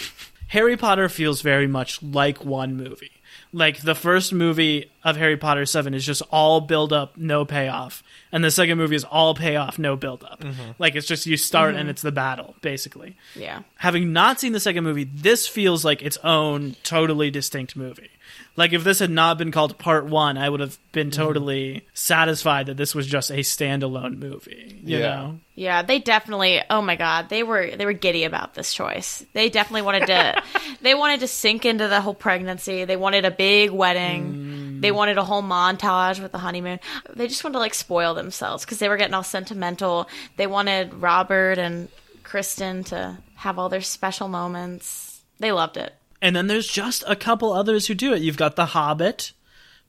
[0.48, 3.12] harry potter feels very much like one movie.
[3.54, 8.04] Like the first movie of harry potter 7 is just all build up no payoff.
[8.32, 10.42] And the second movie is all payoff no build up.
[10.42, 10.72] Mm-hmm.
[10.80, 11.90] Like it's just you start and mm-hmm.
[11.90, 13.16] it's the battle basically.
[13.36, 13.62] Yeah.
[13.78, 18.10] having not seen the second movie, this feels like its own totally distinct movie.
[18.58, 21.22] Like if this had not been called Part One, I would have been mm-hmm.
[21.22, 24.80] totally satisfied that this was just a standalone movie.
[24.84, 25.16] You Yeah.
[25.16, 26.62] know, Yeah, they definitely.
[26.70, 29.26] Oh my god, they were they were giddy about this choice.
[29.34, 30.42] They definitely wanted to.
[30.82, 32.86] they wanted to sink into the whole pregnancy.
[32.86, 34.34] They wanted a big wedding.
[34.78, 34.82] Mm.
[34.82, 36.80] They wanted a whole montage with the honeymoon.
[37.14, 40.08] They just wanted to like spoil themselves because they were getting all sentimental.
[40.38, 41.90] They wanted Robert and
[42.24, 45.22] Kristen to have all their special moments.
[45.40, 45.94] They loved it.
[46.26, 48.22] And then there's just a couple others who do it.
[48.22, 49.32] You've got The Hobbit,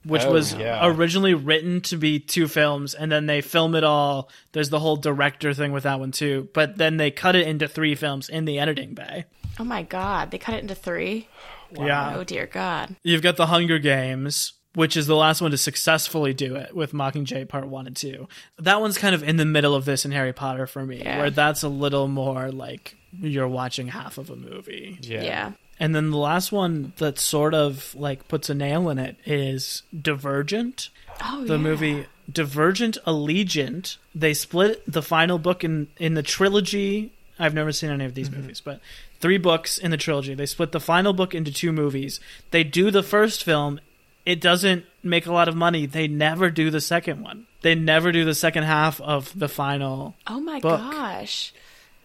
[0.04, 0.80] which Oh, was yeah.
[0.86, 4.28] originally written to be two films, and then they film it all.
[4.52, 7.66] There's the whole director thing with that one too, but then they cut it into
[7.68, 9.24] three films in the editing bay.
[9.58, 11.28] Oh my god, they cut it into three.
[11.72, 12.16] Yeah.
[12.16, 12.94] Oh dear God.
[13.02, 16.92] You've got The Hunger Games, which is the last one to successfully do it with
[16.92, 18.28] Mockingjay Part 1 and 2.
[18.58, 21.18] That one's kind of in the middle of this in Harry Potter for me, Yeah.
[21.18, 24.98] where that's a little more like you're watching half of a movie.
[25.00, 25.22] Yeah.
[25.22, 25.52] yeah.
[25.78, 29.82] And then the last one that sort of like puts a nail in it is
[29.98, 30.88] Divergent,
[31.22, 31.60] Oh the yeah.
[31.60, 33.96] movie Divergent Allegiant.
[34.14, 37.12] They split the final book in in the trilogy.
[37.38, 38.40] I've never seen any of these mm-hmm.
[38.40, 38.80] movies, but
[39.20, 40.34] three books in the trilogy.
[40.34, 42.20] They split the final book into two movies.
[42.50, 43.80] They do the first film.
[44.24, 45.86] It doesn't make a lot of money.
[45.86, 47.46] They never do the second one.
[47.62, 50.16] They never do the second half of the final.
[50.26, 50.80] Oh my book.
[50.80, 51.52] gosh.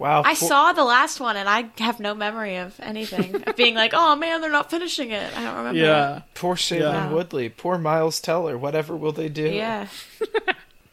[0.01, 0.23] Wow.
[0.25, 3.43] I saw the last one and I have no memory of anything.
[3.47, 5.37] of being like, oh man, they're not finishing it.
[5.37, 5.79] I don't remember.
[5.79, 6.21] Yeah.
[6.33, 7.11] Poor Shailene Yeah.
[7.11, 7.49] Woodley.
[7.49, 8.57] Poor Miles Teller.
[8.57, 9.47] Whatever will they do?
[9.47, 9.87] Yeah.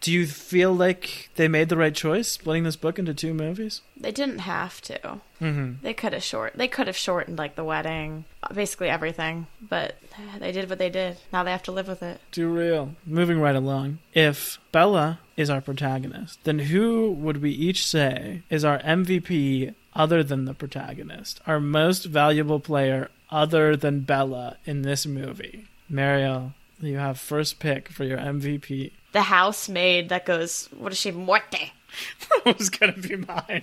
[0.01, 3.83] Do you feel like they made the right choice splitting this book into two movies?
[3.97, 5.21] They didn't have to.
[5.41, 5.73] Mm-hmm.
[5.83, 6.53] They could have short.
[6.55, 8.25] They could have shortened like the wedding,
[8.55, 9.49] basically everything.
[9.61, 9.97] But
[10.39, 11.19] they did what they did.
[11.33, 12.21] Now they have to live with it.
[12.31, 12.95] Too real.
[13.05, 13.99] Moving right along.
[14.15, 20.23] If Bella is our protagonist, then who would we each say is our MVP other
[20.23, 21.41] than the protagonist?
[21.47, 25.67] Our most valuable player other than Bella in this movie?
[25.89, 28.93] Mariel, you have first pick for your MVP.
[29.13, 31.73] The housemaid that goes, what is she, muerte?
[32.45, 33.63] That was gonna be mine.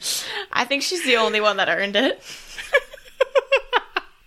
[0.52, 2.22] I think she's the only one that earned it.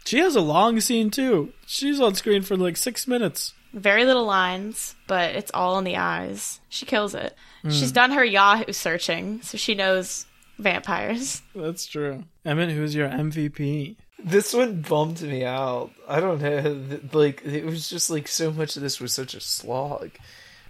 [0.09, 1.53] She has a long scene too.
[1.67, 3.53] She's on screen for like six minutes.
[3.75, 6.61] Very little lines, but it's all in the eyes.
[6.71, 7.37] She kills it.
[7.69, 10.25] She's done her Yahoo searching, so she knows
[10.59, 11.43] vampires.
[11.55, 12.25] That's true.
[12.47, 13.97] Emmett, who's your MVP?
[14.19, 15.91] This one bummed me out.
[16.09, 17.01] I don't know.
[17.13, 20.13] Like it was just like so much of this was such a slog.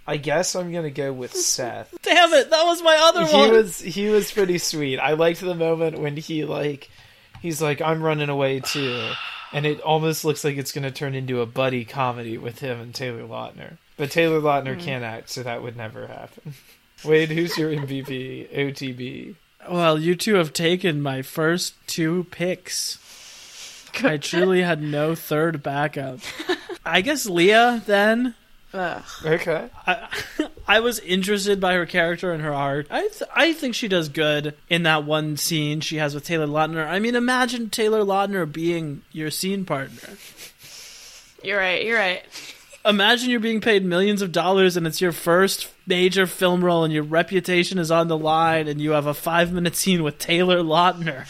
[0.09, 1.93] I guess I'm gonna go with Seth.
[2.01, 3.51] Damn it, that was my other he one.
[3.51, 4.97] was he was pretty sweet.
[4.97, 6.89] I liked the moment when he like
[7.43, 9.11] he's like I'm running away too,
[9.53, 12.95] and it almost looks like it's gonna turn into a buddy comedy with him and
[12.95, 13.77] Taylor Lautner.
[13.97, 14.81] But Taylor Lautner hmm.
[14.81, 16.55] can't act, so that would never happen.
[17.05, 18.51] Wade, who's your MVP?
[18.51, 19.35] OTB.
[19.69, 22.97] Well, you two have taken my first two picks.
[24.03, 26.21] I truly had no third backup.
[26.83, 28.33] I guess Leah then.
[28.73, 29.03] Ugh.
[29.25, 29.69] Okay.
[29.87, 30.07] I,
[30.67, 32.87] I was interested by her character and her art.
[32.91, 36.45] I th- I think she does good in that one scene she has with Taylor
[36.47, 36.85] Lautner.
[36.87, 40.17] I mean, imagine Taylor Lautner being your scene partner.
[41.43, 42.21] You're right, you're right.
[42.85, 46.93] Imagine you're being paid millions of dollars and it's your first major film role and
[46.93, 50.59] your reputation is on the line and you have a five minute scene with Taylor
[50.61, 51.25] Lautner.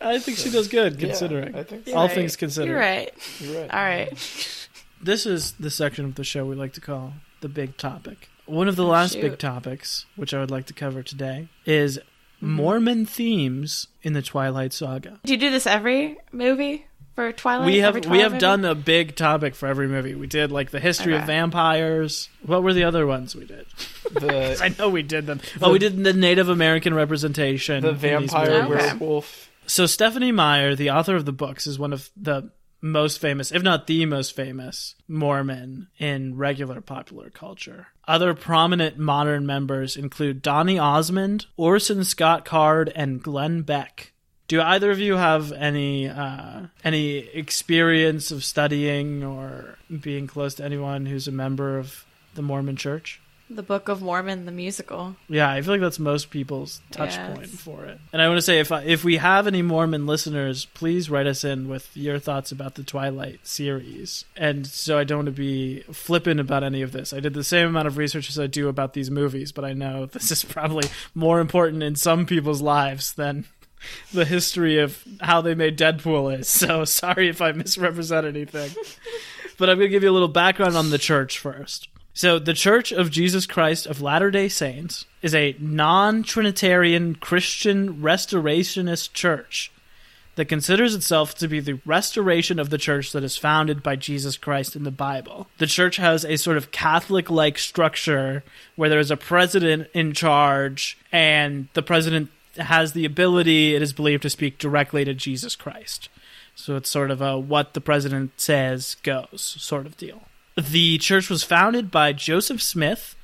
[0.00, 1.54] I think she does good considering.
[1.54, 1.94] Yeah, I think so.
[1.94, 2.14] All right.
[2.14, 2.70] things considered.
[2.70, 3.12] You're right.
[3.40, 3.74] You're right.
[3.74, 4.54] All right.
[5.02, 8.28] This is the section of the show we like to call the big topic.
[8.46, 9.22] One of the last shoot.
[9.22, 11.98] big topics, which I would like to cover today, is
[12.40, 12.52] Mm-hmm.
[12.54, 15.18] Mormon themes in the Twilight Saga.
[15.24, 16.86] Do you do this every movie
[17.16, 17.66] for Twilight?
[17.66, 20.14] we have Every we have Twilight done a big topic for every movie.
[20.14, 22.28] We did like the history of vampires.
[22.46, 23.66] What were the other ones we did?
[24.12, 25.40] The I know we did them.
[25.60, 27.82] oh, we did the Native American representation.
[27.82, 28.76] the vampire movies.
[28.84, 28.92] Okay.
[28.98, 29.50] werewolf.
[29.66, 32.50] So Stephenie Meyer, the author of the books, is one of the
[32.80, 37.88] most famous, if not the most famous, Mormon in regular popular culture.
[38.06, 44.12] Other prominent modern members include Donny Osmond, Orson Scott Card, and Glenn Beck.
[44.46, 50.64] Do either of you have any uh, any experience of studying or being close to
[50.64, 53.20] anyone who's a member of the Mormon Church?
[53.50, 55.16] The Book of Mormon, the musical.
[55.28, 57.34] Yeah, I feel like that's most people's touch Yes.
[57.34, 57.98] point for it.
[58.12, 61.26] And I want to say, if I, if we have any Mormon listeners, please write
[61.26, 64.26] us in with your thoughts about the Twilight series.
[64.36, 67.14] And so I don't want to be flippant about any of this.
[67.14, 69.72] I did the same amount of research as I do about these movies, but I
[69.72, 73.46] know this is probably more important in some people's lives than
[74.12, 76.48] the history of how they made Deadpool is.
[76.48, 78.70] So sorry if I misrepresent anything.
[79.56, 81.88] but I'm going to give you a little background on the church first.
[82.18, 87.98] So, the Church of Jesus Christ of Latter day Saints is a non Trinitarian Christian
[87.98, 89.70] restorationist church
[90.34, 94.36] that considers itself to be the restoration of the church that is founded by Jesus
[94.36, 95.46] Christ in the Bible.
[95.58, 98.42] The church has a sort of Catholic like structure
[98.74, 103.92] where there is a president in charge, and the president has the ability, it is
[103.92, 106.08] believed, to speak directly to Jesus Christ.
[106.56, 110.27] So it's sort of a what the president says goes sort of deal.
[110.58, 113.14] The church was founded by Joseph Smith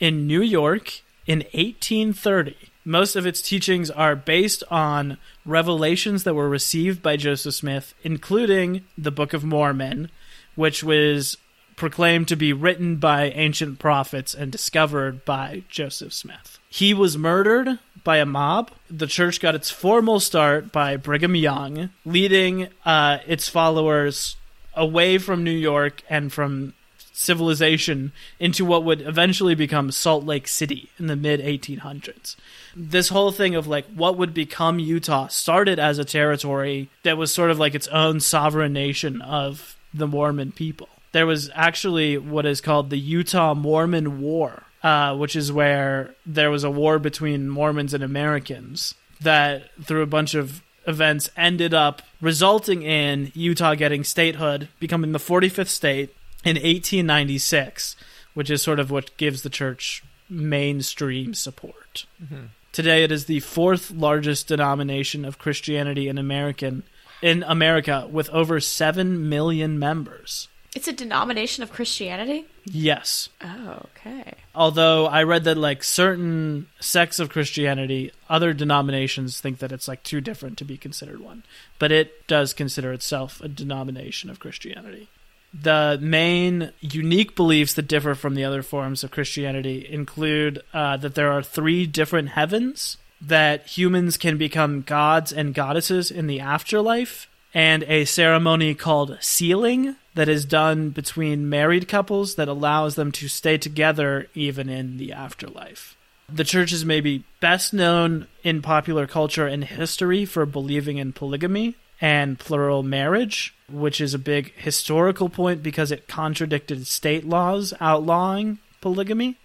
[0.00, 2.56] in New York in 1830.
[2.84, 5.16] Most of its teachings are based on
[5.46, 10.10] revelations that were received by Joseph Smith, including the Book of Mormon,
[10.56, 11.36] which was
[11.76, 16.58] proclaimed to be written by ancient prophets and discovered by Joseph Smith.
[16.68, 18.72] He was murdered by a mob.
[18.90, 24.34] The church got its formal start by Brigham Young, leading uh, its followers
[24.74, 26.74] away from New York and from
[27.12, 32.36] civilization into what would eventually become Salt Lake City in the mid 1800s.
[32.74, 37.32] This whole thing of like what would become Utah started as a territory that was
[37.32, 40.88] sort of like its own sovereign nation of the Mormon people.
[41.12, 46.50] There was actually what is called the Utah Mormon War, uh, which is where there
[46.50, 52.02] was a war between Mormons and Americans that, through a bunch of events, ended up
[52.20, 57.96] resulting in Utah getting statehood, becoming the 45th state in 1896,
[58.34, 62.06] which is sort of what gives the church mainstream support.
[62.22, 62.46] Mm-hmm.
[62.72, 66.84] Today, it is the fourth largest denomination of Christianity in American
[67.22, 70.48] in America, with over seven million members.
[70.74, 72.46] It's a denomination of Christianity?
[72.64, 74.34] Yes, Oh, okay.
[74.54, 80.02] although I read that like certain sects of Christianity, other denominations think that it's like
[80.02, 81.42] too different to be considered one,
[81.78, 85.08] but it does consider itself a denomination of Christianity.
[85.52, 91.14] The main unique beliefs that differ from the other forms of Christianity include uh, that
[91.14, 97.28] there are three different heavens, that humans can become gods and goddesses in the afterlife,
[97.52, 103.28] and a ceremony called sealing that is done between married couples that allows them to
[103.28, 105.96] stay together even in the afterlife.
[106.32, 111.74] The church is maybe best known in popular culture and history for believing in polygamy
[112.00, 118.58] and plural marriage, which is a big historical point because it contradicted state laws outlawing
[118.80, 119.36] polygamy,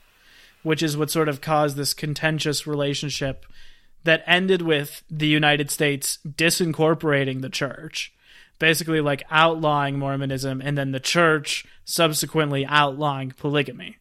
[0.63, 3.45] which is what sort of caused this contentious relationship
[4.03, 8.13] that ended with the United States disincorporating the church,
[8.59, 13.97] basically like outlawing Mormonism, and then the church subsequently outlawing polygamy.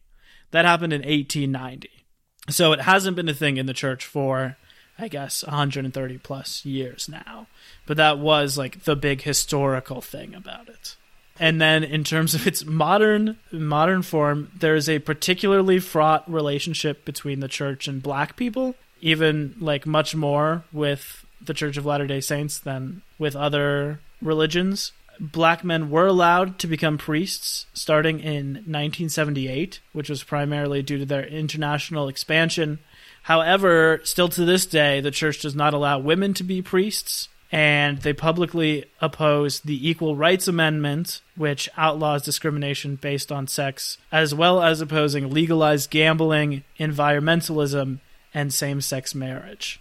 [0.51, 1.89] That happened in 1890.
[2.49, 4.55] So it hasn't been a thing in the church for,
[4.97, 7.47] I guess, 130 plus years now.
[7.85, 10.95] But that was like the big historical thing about it.
[11.39, 17.03] And then in terms of its modern modern form, there is a particularly fraught relationship
[17.03, 22.21] between the church and black people, even like much more with the Church of Latter-day
[22.21, 24.93] Saints than with other religions.
[25.19, 31.05] Black men were allowed to become priests starting in 1978, which was primarily due to
[31.05, 32.79] their international expansion.
[33.25, 37.97] However, still to this day, the church does not allow women to be priests, and
[37.97, 44.61] they publicly oppose the Equal Rights Amendment, which outlaws discrimination based on sex, as well
[44.61, 47.97] as opposing legalized gambling, environmentalism,
[48.31, 49.79] and same sex marriage.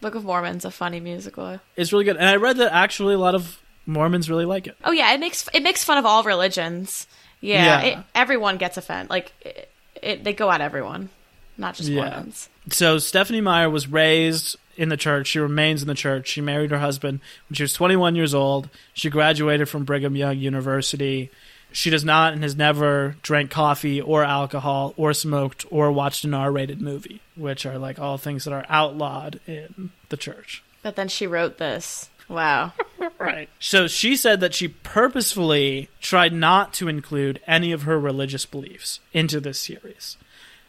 [0.00, 1.60] Book of Mormon's a funny musical.
[1.76, 2.16] It's really good.
[2.16, 4.76] And I read that actually a lot of Mormons really like it.
[4.82, 7.06] Oh yeah, it makes it makes fun of all religions.
[7.42, 7.80] Yeah, Yeah.
[7.82, 9.10] It, everyone gets offended.
[9.10, 9.70] Like it,
[10.02, 11.10] it, they go at everyone,
[11.58, 12.08] not just Yeah.
[12.08, 12.48] Mormons.
[12.70, 15.28] So Stephenie Meyer was raised in the church.
[15.28, 16.28] She remains in the church.
[16.28, 18.68] She married her husband when she was 21 years old.
[18.92, 21.30] She graduated from Brigham Young University.
[21.72, 26.34] She does not and has never drank coffee or alcohol or smoked or watched an
[26.34, 30.62] R-rated movie, which are like all things that are outlawed in the church.
[30.82, 32.10] But then she wrote this.
[32.28, 32.72] Wow.
[33.18, 33.48] Right.
[33.60, 39.00] So she said that she purposefully tried not to include any of her religious beliefs
[39.12, 40.16] into this series.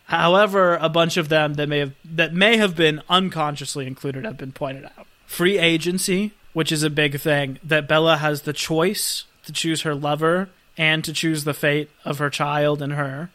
[0.07, 4.37] However, a bunch of them that may have that may have been unconsciously included have
[4.37, 5.05] been pointed out.
[5.25, 9.93] Free agency, which is a big thing, that Bella has the choice to choose her
[9.93, 13.31] lover and to choose the fate of her child and her.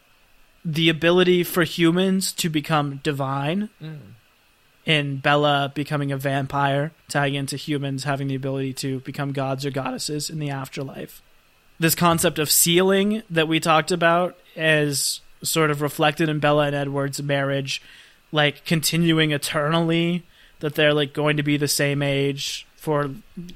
[0.64, 3.98] The ability for humans to become divine mm.
[4.86, 9.70] in Bella becoming a vampire, tying into humans having the ability to become gods or
[9.70, 11.20] goddesses in the afterlife.
[11.78, 16.76] This concept of sealing that we talked about is sort of reflected in Bella and
[16.76, 17.82] Edward's marriage,
[18.30, 20.24] like continuing eternally,
[20.60, 23.10] that they're like going to be the same age for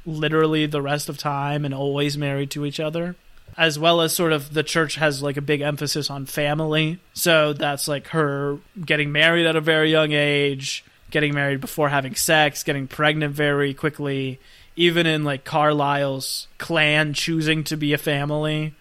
[0.05, 3.17] literally the rest of time and always married to each other.
[3.57, 6.99] As well as sort of the church has like a big emphasis on family.
[7.15, 12.15] So that's like her getting married at a very young age, getting married before having
[12.15, 14.39] sex, getting pregnant very quickly,
[14.75, 18.75] even in like Carlisle's clan choosing to be a family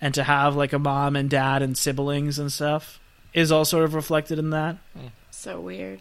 [0.00, 2.98] and to have like a mom and dad and siblings and stuff
[3.32, 4.76] is all sort of reflected in that.
[5.30, 6.00] So weird.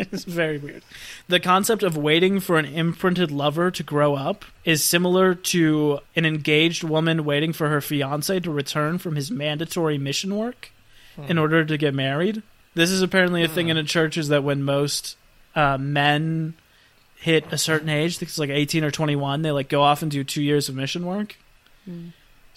[0.12, 0.82] It's very weird.
[1.28, 6.24] The concept of waiting for an imprinted lover to grow up is similar to an
[6.24, 10.72] engaged woman waiting for her fiance to return from his mandatory mission work
[11.18, 11.38] in hmm.
[11.38, 12.42] order to get married.
[12.74, 13.72] This is apparently a thing hmm.
[13.72, 15.18] in a church is that when most
[15.54, 16.54] uh, men
[17.16, 20.00] hit a certain age, I think it's like 18 or 21, they like go off
[20.00, 21.36] and do two years of mission work.
[21.84, 22.08] Hmm.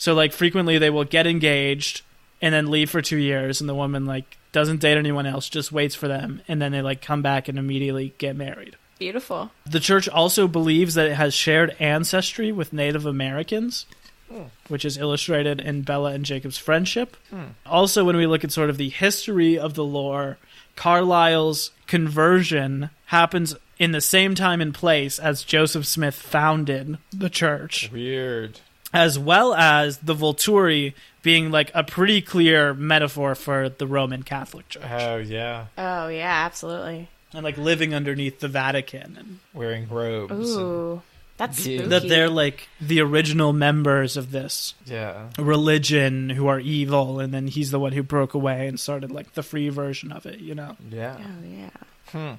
[0.04, 2.02] So like frequently they will get engaged
[2.42, 5.72] and then leave for two years, and the woman like doesn't date anyone else, just
[5.72, 8.76] waits for them, and then they like come back and immediately get married.
[9.00, 9.52] Beautiful.
[9.66, 13.86] The church also believes that it has shared ancestry with Native Americans,
[14.30, 14.48] hmm.
[14.68, 17.16] which is illustrated in Bella and Jacob's friendship.
[17.30, 17.54] Hmm.
[17.66, 20.38] Also, when we look at sort of the history of the lore,
[20.76, 27.90] Carlisle's conversion happens in the same time and place as Joseph Smith founded the church
[27.90, 28.60] Weird.
[28.94, 34.70] As well as the Volturi being like a pretty clear metaphor for the Roman Catholic
[34.70, 37.10] Church Oh yeah, Oh yeah, absolutely.
[37.34, 40.32] and like living underneath the Vatican and wearing robes.
[40.32, 41.02] and- Ooh,
[41.38, 41.78] that's spooky.
[41.88, 45.30] that they're like the original members of this yeah.
[45.40, 49.34] religion who are evil and then he's the one who broke away and started like
[49.34, 50.76] the free version of it, you know.
[50.92, 51.18] Yeah.
[51.20, 51.70] Oh yeah.
[52.14, 52.34] Hmm.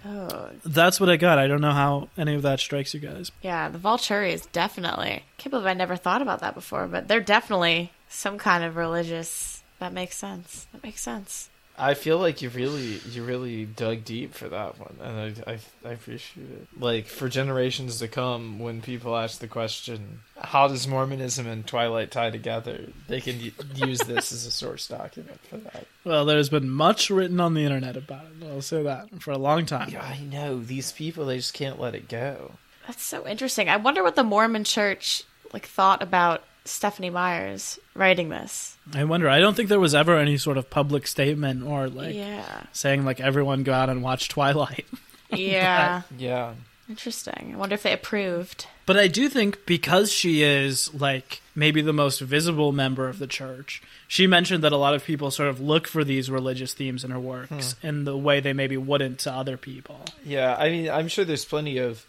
[0.65, 1.39] That's what I got.
[1.39, 3.31] I don't know how any of that strikes you guys.
[3.43, 3.69] yeah.
[3.69, 5.25] The Volturi is definitely.
[5.37, 9.63] Can't believe I never thought about that before, but they're definitely some kind of religious.
[9.81, 10.67] That makes sense.
[10.73, 11.51] That makes sense.
[11.77, 15.59] I feel like you really, you really dug deep for that one, and I, I,
[15.85, 16.69] I appreciate it.
[16.79, 22.13] Like for generations to come, when people ask the question, "How does Mormonism and Twilight
[22.13, 25.87] tie together?" they can use this as a source document for that.
[26.05, 28.47] Well, there's been much written on the internet about it.
[28.47, 29.91] I'll say that for a long time.
[29.91, 32.53] Yeah, I know these people; they just can't let it go.
[32.87, 33.69] That's so interesting.
[33.69, 38.77] I wonder what the Mormon Church like thought about Stephenie Meyer's writing this.
[38.95, 39.29] I wonder.
[39.29, 42.63] I don't think there was ever any sort of public statement or like yeah.
[42.73, 44.87] saying like everyone go out and watch Twilight.
[45.31, 46.03] Yeah.
[46.17, 46.55] Yeah,
[46.89, 47.53] Interesting.
[47.55, 48.67] I wonder if they approved.
[48.85, 53.27] But I do think because she is like maybe the most visible member of the
[53.27, 57.03] church, she mentioned that a lot of people sort of look for these religious themes
[57.03, 57.87] in her works hmm.
[57.87, 60.05] in the way they maybe wouldn't to other people.
[60.25, 60.55] yeah.
[60.59, 62.05] I mean, I'm sure there's plenty of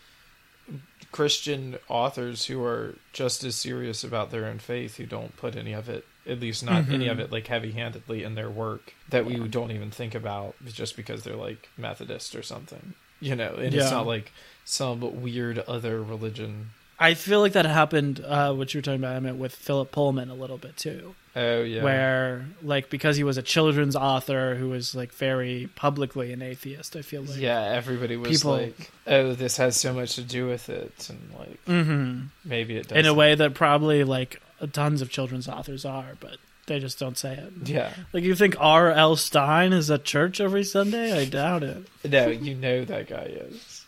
[1.11, 5.71] Christian authors who are just as serious about their own faith who don't put any
[5.73, 7.11] of it, at least not any mm-hmm.
[7.11, 11.23] of it, like heavy-handedly in their work that we don't even think about just because
[11.23, 12.95] they're like Methodist or something.
[13.21, 13.83] You know, and Yeah.
[13.83, 14.33] it's not like
[14.65, 16.71] some weird other religion.
[16.99, 20.29] I feel like that happened, uh, what you were talking about, Emmett, with Philip Pullman
[20.29, 21.15] a little bit too.
[21.35, 26.31] Oh yeah, Where, like, because he was a children's author who was, like, very publicly
[26.31, 27.37] an atheist, I feel like.
[27.39, 31.19] yeah, everybody was People- like, "Oh, this has so much to do with it," and
[31.37, 34.41] like hmm maybe it does In a way that probably, like,
[34.71, 36.37] tons of children's authors are, but
[36.67, 37.67] they just don't say it.
[37.67, 39.17] Yeah, Like, you think R.L.
[39.17, 41.11] Stine is at church every Sunday?
[41.19, 41.85] I doubt it.
[42.09, 43.85] no, you know that guy is.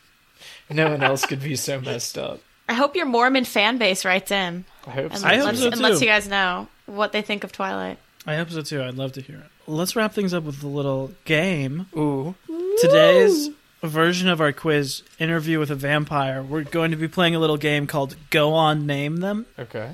[0.69, 2.41] No one else could be so messed up.
[2.69, 5.27] I hope your Mormon fan base writes in I hope and, so.
[5.27, 7.97] I hope lets, so, and lets you guys know what they think of Twilight.
[8.25, 8.83] I hope so too.
[8.83, 9.45] I'd love to hear it.
[9.67, 11.87] Let's wrap things up with a little game.
[11.95, 12.35] Ooh,
[12.81, 13.49] Today's
[13.83, 17.57] version of our quiz, Interview with a Vampire, we're going to be playing a little
[17.57, 19.45] game called Go On Name Them.
[19.57, 19.91] okay.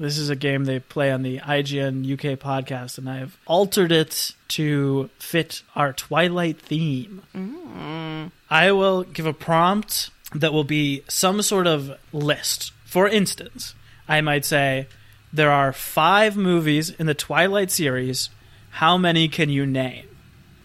[0.00, 3.92] This is a game they play on the IGN UK podcast, and I have altered
[3.92, 7.22] it to fit our Twilight theme.
[7.32, 8.32] Mm.
[8.50, 12.72] I will give a prompt that will be some sort of list.
[12.84, 13.74] For instance,
[14.08, 14.86] I might say,
[15.32, 18.30] There are five movies in the Twilight series.
[18.70, 20.06] How many can you name?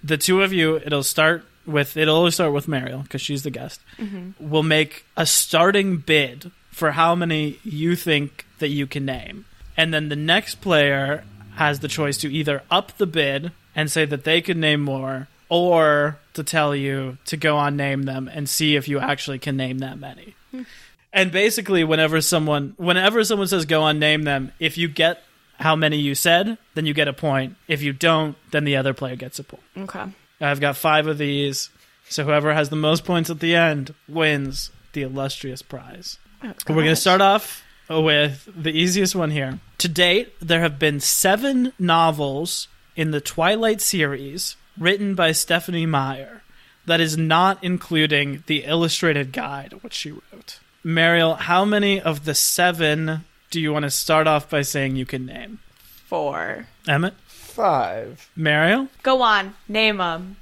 [0.03, 3.51] The two of you, it'll start with it'll always start with Mariel because she's the
[3.51, 3.82] guest.
[3.97, 4.49] Mm-hmm.
[4.49, 9.45] Will make a starting bid for how many you think that you can name,
[9.76, 14.05] and then the next player has the choice to either up the bid and say
[14.05, 18.50] that they can name more, or to tell you to go on name them and
[18.50, 20.36] see if you actually can name that many.
[21.14, 25.24] And basically, whenever someone whenever someone says go on name them, if you get
[25.60, 27.56] how many you said, then you get a point.
[27.68, 29.64] If you don't, then the other player gets a point.
[29.78, 30.04] Okay.
[30.39, 31.70] I've got five of these,
[32.10, 36.20] so whoever has the most points at the end wins the illustrious prize.
[36.43, 39.60] Oh, We're going to start off with the easiest one here.
[39.80, 46.41] To date, there have been seven novels in the Twilight series written by Stephenie Meyer.
[46.86, 50.59] That is not including the illustrated guide, which she wrote.
[50.84, 55.05] Mariel, how many of the seven do you want to start off by saying you
[55.05, 55.59] can name?
[56.05, 56.67] Four.
[56.88, 57.15] Emmett?
[57.28, 58.30] Five.
[58.38, 58.88] Mariel?
[59.03, 59.55] Go on.
[59.67, 60.38] Name them.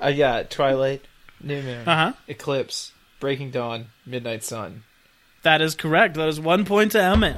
[0.00, 1.06] I got Twilight,
[1.40, 2.12] New Moon, Uh huh.
[2.28, 4.82] Eclipse, Breaking Dawn, Midnight Sun.
[5.44, 6.14] That is correct.
[6.16, 7.36] That is one point to Emmett.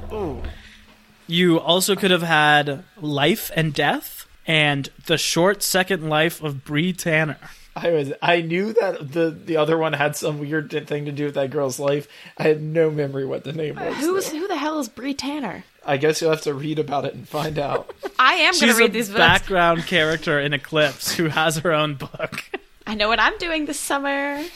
[1.28, 4.15] You also could have had Life and Death
[4.46, 7.38] and The Short Second Life of Bree Tanner.
[7.74, 11.26] I was I knew that the the other one had some weird thing to do
[11.26, 12.08] with that girl's life.
[12.38, 13.94] I had no memory what the name was.
[13.96, 14.38] Who's though.
[14.38, 15.64] who the hell is Bree Tanner?
[15.84, 17.94] I guess you'll have to read about it and find out.
[18.18, 19.18] I am going to read a these books.
[19.18, 22.44] background character in Eclipse who has her own book.
[22.86, 24.42] I know what I'm doing this summer.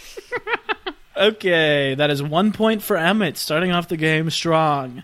[1.16, 5.02] Okay, that is one point for Emmett, starting off the game strong.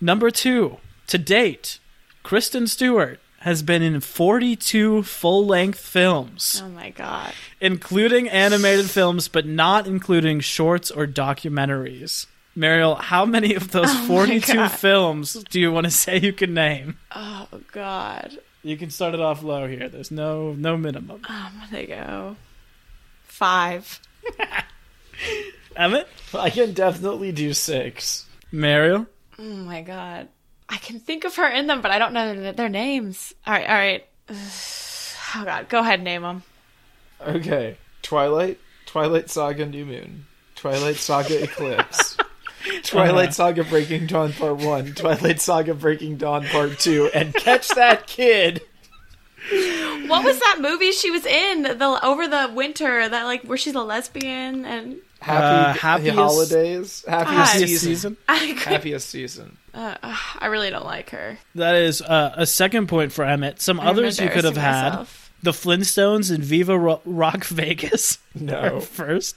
[0.00, 1.78] Number two, to date,
[2.24, 6.60] Kristen Stewart has been in 42 full length films.
[6.64, 7.32] Oh my god.
[7.60, 12.26] including animated films, but not including shorts or documentaries.
[12.54, 16.52] Mariel, how many of those Oh 42 films do you want to say you can
[16.54, 16.98] name?
[17.14, 18.38] Oh god.
[18.62, 19.88] You can start it off low here.
[19.88, 21.22] There's no no minimum.
[21.28, 22.36] Oh, I'm gonna go
[23.24, 24.00] five.
[25.76, 28.26] Emmett, I can definitely do six.
[28.52, 29.06] Mariel,
[29.38, 30.28] Oh my god.
[30.70, 33.34] I can think of her in them, but I don't know their, their names.
[33.46, 34.06] All right, all right.
[35.36, 36.42] Oh god, go ahead, name them.
[37.24, 37.76] Okay.
[38.02, 42.16] Twilight, Twilight Saga New Moon, Twilight Saga Eclipse,
[42.82, 48.08] Twilight Saga Breaking Dawn Part 1, Twilight Saga Breaking Dawn Part 2, and Catch That
[48.08, 48.60] Kid!
[50.08, 53.08] What was that movie she was in the over the winter?
[53.08, 57.58] That like where she's a lesbian and Happy Uh, happiest- holidays, happiest God.
[57.68, 57.88] season.
[57.88, 58.16] season.
[58.58, 59.56] Happiest season.
[59.74, 61.38] uh, I really don't like her.
[61.54, 63.60] That is uh, a second point for Emmett.
[63.60, 65.30] Some I'm others you could have embarrassing had: myself.
[65.42, 68.18] the Flintstones and Viva Ro- Rock Vegas.
[68.34, 68.80] No.
[68.80, 69.36] first.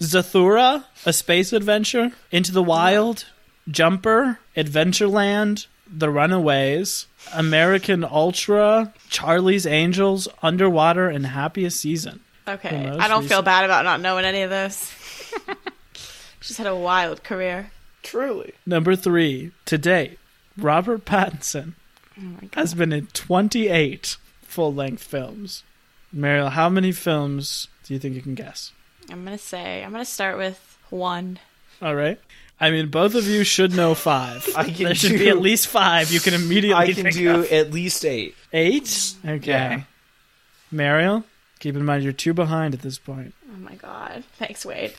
[0.00, 3.26] Zathura, A Space Adventure, Into the Wild,
[3.68, 12.20] Jumper, Adventureland, The Runaways, American Ultra, Charlie's Angels, Underwater, and Happiest Season.
[12.46, 14.94] Okay, I don't feel bad about not knowing any of this.
[16.40, 17.70] She's had a wild career.
[18.02, 18.54] Truly.
[18.66, 20.18] Number three, to date,
[20.56, 21.74] Robert Pattinson
[22.20, 25.62] Oh has been in 28 full length films.
[26.12, 28.72] Mariel, how many films do you think you can guess?
[29.10, 31.38] I'm gonna say I'm gonna start with one.
[31.80, 32.18] All right.
[32.60, 34.48] I mean, both of you should know five.
[34.56, 37.14] I can there should do- be at least five you can immediately I can think
[37.14, 37.52] do of.
[37.52, 38.34] at least eight.
[38.52, 39.14] Eight?
[39.24, 39.46] Okay.
[39.50, 39.82] Yeah.
[40.70, 41.24] Mariel,
[41.60, 43.34] keep in mind you're two behind at this point.
[43.52, 44.24] Oh my god.
[44.38, 44.94] Thanks, Wade.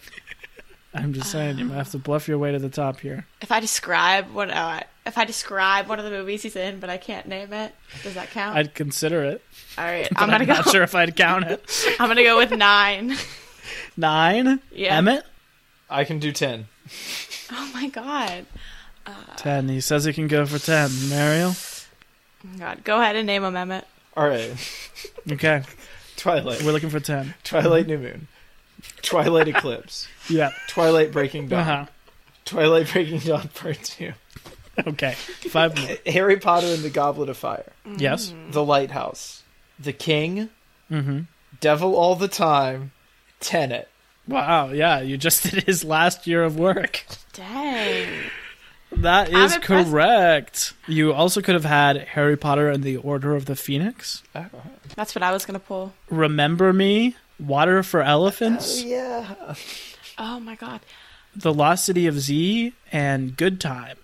[0.93, 3.25] I'm just saying, you might have to bluff your way to the top here.
[3.41, 6.89] If I describe what uh, if I describe one of the movies he's in, but
[6.89, 8.57] I can't name it, does that count?
[8.57, 9.43] I'd consider it.
[9.77, 10.53] All right, but I'm gonna I'm go.
[10.53, 11.63] not sure if I'd count it.
[11.99, 13.15] I'm gonna go with nine.
[13.95, 14.59] Nine?
[14.71, 14.97] Yeah.
[14.97, 15.25] Emmett?
[15.89, 16.67] I can do ten.
[17.51, 18.45] Oh my god.
[19.37, 19.69] Ten.
[19.69, 20.91] He says he can go for ten.
[21.09, 21.55] Mariel?
[21.55, 23.87] Oh God, go ahead and name him, Emmett.
[24.15, 24.51] Alright.
[25.31, 25.63] Okay.
[26.15, 26.61] Twilight.
[26.61, 27.33] We're looking for ten.
[27.43, 28.27] Twilight New Moon.
[29.01, 30.07] Twilight Eclipse.
[30.29, 30.51] Yeah.
[30.67, 31.59] Twilight Breaking Dawn.
[31.61, 31.85] Uh-huh.
[32.45, 34.13] Twilight Breaking Dawn Part 2.
[34.87, 35.13] Okay.
[35.13, 35.97] Five more.
[36.13, 37.71] Harry Potter and the Goblet of Fire.
[37.97, 38.31] Yes?
[38.51, 39.41] The Lighthouse.
[39.79, 40.49] The King.
[40.91, 41.21] Mm-hmm.
[41.61, 42.91] Devil All the Time.
[43.39, 43.87] Tenet.
[44.27, 47.03] Wow, yeah, you just did his last year of work.
[47.33, 48.07] Dang.
[48.91, 49.89] That I'm is impressed.
[49.89, 50.73] correct.
[50.87, 54.21] You also could have had Harry Potter and the Order of the Phoenix.
[54.95, 55.93] That's what I was gonna pull.
[56.11, 59.55] Remember Me, Water for Elephants, yeah.
[60.17, 60.81] Oh my god.
[61.35, 63.97] The Lost of Z, and Good Time.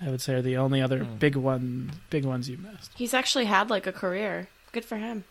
[0.00, 1.16] I would say are the only other Hmm.
[1.16, 2.90] big one, big ones you missed.
[2.96, 4.48] He's actually had like a career.
[4.72, 5.24] Good for him.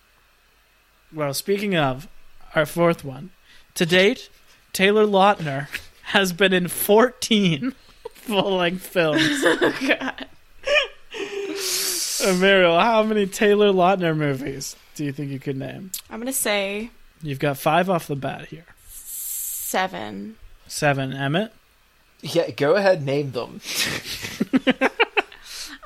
[1.14, 2.08] Well, speaking of
[2.56, 3.32] our fourth one,
[3.76, 4.30] to date,
[4.72, 5.68] Taylor Lautner
[6.06, 7.74] has been in 14
[8.14, 9.44] full-length films.
[9.46, 10.28] Oh god.
[12.26, 15.92] Uh, Mariel, how many Taylor Lautner movies do you think you could name?
[16.10, 16.90] I'm gonna say
[17.24, 18.66] You've got five off the bat here.
[18.90, 20.36] Seven.
[20.68, 21.52] Seven, Emmett.
[22.22, 23.60] Yeah, go ahead, name them.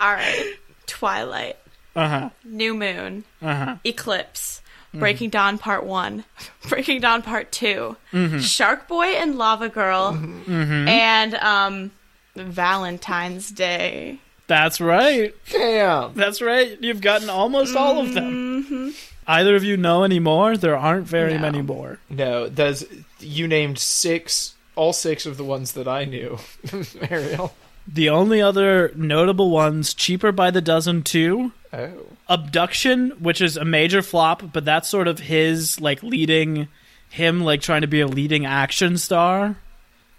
[0.02, 0.56] All right.
[0.88, 1.58] Twilight.
[1.96, 2.30] Uh huh.
[2.44, 3.24] New Moon.
[3.42, 3.76] Uh huh.
[3.86, 4.62] Eclipse.
[4.94, 6.24] Breaking Dawn Part 1.
[6.70, 7.96] Breaking Dawn Part 2.
[8.40, 10.18] Shark Boy and Lava Girl.
[10.48, 11.92] And um
[12.36, 14.20] Valentine's Day.
[14.48, 15.36] That's right.
[15.52, 16.14] Damn.
[16.14, 16.78] That's right.
[16.82, 18.94] You've gotten almost all of them.
[19.28, 20.56] Either of you know any more?
[20.56, 21.40] There aren't very No.
[21.40, 22.00] many more.
[22.10, 22.86] No, does
[23.20, 26.38] you named six, all six of the ones that I knew,
[27.10, 27.54] Mariel.
[27.88, 31.92] The only other notable ones Cheaper by the Dozen 2, Oh,
[32.30, 36.68] Abduction, which is a major flop, but that's sort of his, like, leading,
[37.10, 39.58] him, like, trying to be a leading action star,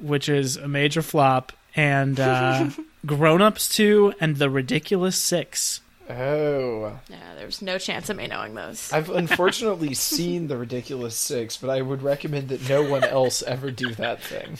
[0.00, 2.70] which is a major flop, and uh,
[3.06, 5.80] Grown Ups 2 and The Ridiculous 6.
[6.08, 6.98] Oh.
[7.08, 8.92] Yeah, there's no chance of me knowing those.
[8.92, 13.70] I've unfortunately seen the ridiculous six, but I would recommend that no one else ever
[13.70, 14.58] do that thing.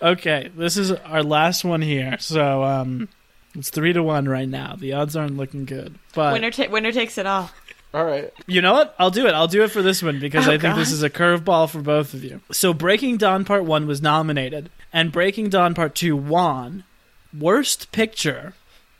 [0.00, 2.16] Okay, this is our last one here.
[2.20, 3.08] So, um,
[3.54, 4.76] it's three to one right now.
[4.78, 7.50] The odds aren't looking good, but winner, ta- winner takes it all.
[7.94, 8.30] All right.
[8.46, 8.94] you know what?
[8.98, 9.32] I'll do it.
[9.32, 11.80] I'll do it for this one because Oh, I think this is a curveball for
[11.80, 12.42] both of you.
[12.52, 16.84] So, Breaking Dawn Part One was nominated, and Breaking Dawn Part Two won
[17.36, 18.54] Worst Picture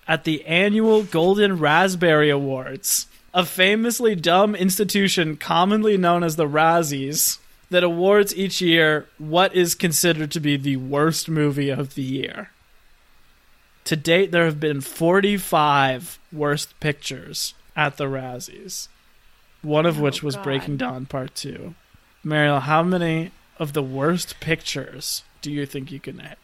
[0.09, 7.39] at the annual Golden Raspberry Awards, a famously dumb institution commonly known as the Razzies
[7.71, 12.51] that awards each year what is considered to be the worst movie of the year.
[13.85, 18.89] To date, there have been 45 worst pictures at the Razzies,
[19.61, 20.45] one of Oh, which was God.
[20.45, 21.75] Breaking Dawn Part 2.
[22.25, 26.35] Mariel, how many of the worst pictures do you think you can name?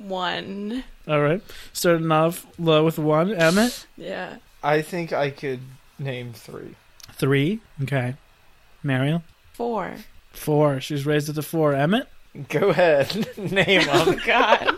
[0.00, 0.82] One.
[1.06, 1.42] All right.
[1.72, 3.32] Starting off low with one.
[3.34, 3.86] Emmett?
[3.96, 4.36] Yeah.
[4.62, 5.60] I think I could
[5.98, 6.74] name three.
[7.12, 7.60] Three.
[7.82, 8.14] Okay.
[8.82, 9.22] Mariel?
[9.52, 9.94] Four.
[10.32, 10.80] Four.
[10.80, 11.74] She's raised it to four.
[11.74, 12.08] Emmett?
[12.48, 14.16] Go ahead, name Oh.
[14.24, 14.70] God.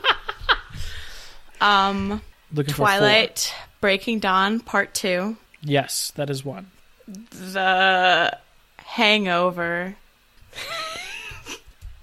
[1.61, 2.23] um,
[2.53, 2.87] Looking for four.
[2.87, 6.71] Twilight, Breaking Dawn, Part Two, Yes, that is one.
[7.07, 8.37] The
[8.79, 9.97] Hangover.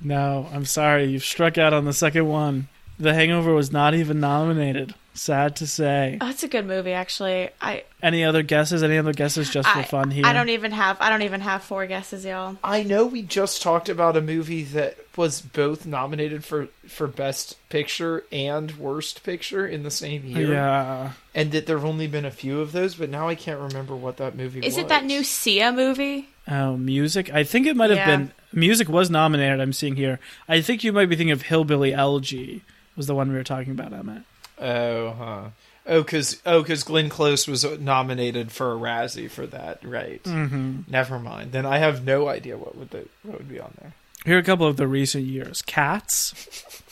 [0.02, 1.06] No, I'm sorry.
[1.06, 2.70] You've struck out on the second one.
[3.00, 4.94] The Hangover was not even nominated.
[5.14, 6.18] Sad to say.
[6.22, 7.50] Oh, it's a good movie, actually.
[7.62, 8.84] I Any other guesses?
[8.84, 10.26] Any other guesses just for I, fun here?
[10.26, 10.98] I don't even have.
[11.02, 12.58] I don't even have four guesses, y'all.
[12.64, 17.58] I know we just talked about a movie that was both nominated for for best
[17.70, 20.54] picture and worst picture in the same year.
[20.54, 21.12] Yeah.
[21.36, 24.18] And that there've only been a few of those, but now I can't remember what
[24.18, 24.68] that movie was.
[24.68, 26.30] Is it that new Sia movie?
[26.48, 27.30] Oh, music.
[27.34, 28.16] I think it might have Yeah.
[28.18, 28.32] been.
[28.54, 29.60] Music was nominated.
[29.60, 30.20] I'm seeing here.
[30.48, 32.62] I think you might be thinking of Hillbilly Elegy.
[33.00, 34.24] Was the one we were talking about, Emmett?
[34.60, 35.42] Oh, huh.
[35.88, 40.22] Oh, because oh, cause Glenn Close was nominated for a Razzie for that, right?
[40.24, 40.82] Mm-hmm.
[40.90, 41.54] Never mind.
[41.54, 43.94] Then I have no idea what would the, what would be on there.
[44.26, 46.34] Here are a couple of the recent years: Cats,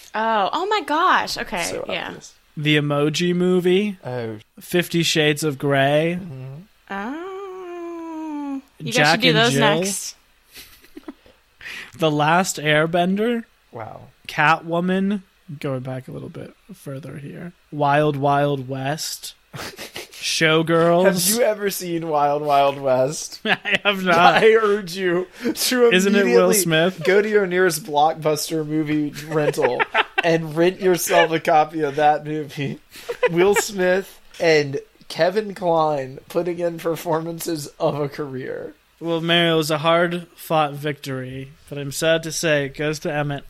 [0.15, 1.37] Oh, oh my gosh.
[1.37, 2.05] Okay, so yeah.
[2.07, 2.33] obvious.
[2.55, 3.97] The Emoji Movie,
[4.61, 6.17] Fifty Shades of Grey,
[6.89, 9.59] Oh, you guys Jack should do and those Jill?
[9.81, 10.15] next.
[11.99, 13.43] The Last Airbender,
[13.73, 14.03] wow.
[14.29, 15.23] Catwoman.
[15.59, 21.05] Going back a little bit further here, Wild Wild West, Showgirls.
[21.05, 23.39] Have you ever seen Wild Wild West?
[23.45, 24.43] I have not.
[24.43, 27.01] I urge you to Isn't it Will Smith?
[27.03, 29.81] Go to your nearest blockbuster movie rental
[30.23, 32.79] and rent yourself a copy of that movie.
[33.31, 38.75] Will Smith and Kevin Kline putting in performances of a career.
[38.99, 42.99] Well, Mariel, it was a hard fought victory, but I'm sad to say it goes
[42.99, 43.45] to Emmett.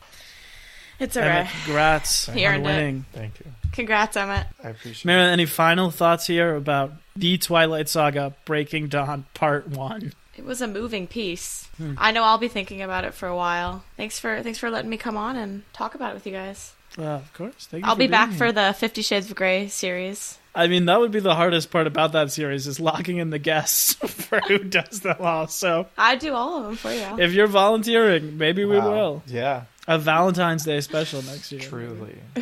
[1.00, 1.50] It's Emmett, alright.
[1.64, 2.66] congrats He on earned it.
[2.66, 3.04] winning.
[3.12, 3.46] Thank you.
[3.72, 4.46] Congrats, Emmett.
[4.64, 10.12] I appreciate Mariel, any final thoughts here about the Twilight Saga Breaking Dawn Part 1?
[10.36, 11.68] It was a moving piece.
[11.76, 11.94] Hmm.
[11.98, 13.84] I know I'll be thinking about it for a while.
[13.96, 16.72] Thanks for thanks for letting me come on and talk about it with you guys.
[16.96, 17.66] Uh, of course.
[17.66, 18.38] Thank you I'll for be being back here.
[18.38, 20.38] for the Fifty Shades of Grey series.
[20.54, 23.38] I mean, that would be the hardest part about that series is locking in the
[23.38, 25.46] guests for who does them all.
[25.48, 27.18] So I do all of them for you.
[27.22, 28.90] if you're volunteering, maybe we Wow.
[28.90, 29.22] will.
[29.26, 31.62] Yeah, A Valentine's Day special next year.
[31.62, 32.18] truly.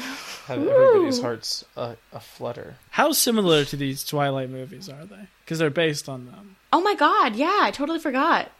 [0.47, 2.75] Have everybody's hearts uh, a, a flutter.
[2.91, 5.29] How similar to these Twilight movies are they?
[5.45, 6.57] Because they're based on them.
[6.73, 8.51] Oh my god, yeah, I totally forgot.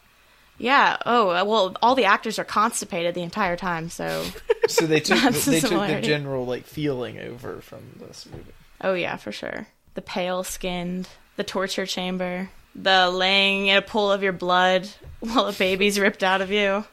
[0.57, 0.97] Yeah.
[1.05, 3.91] Oh uh, well, all the actors are constipated the entire time.
[3.91, 4.25] So.
[4.69, 8.51] So they took the they took the general like feeling over from this movie.
[8.81, 9.69] Oh yeah, for sure.
[9.95, 14.89] The pale skinned, the torture chamber, the laying in a pool of your blood
[15.21, 16.85] while a baby's ripped out of you.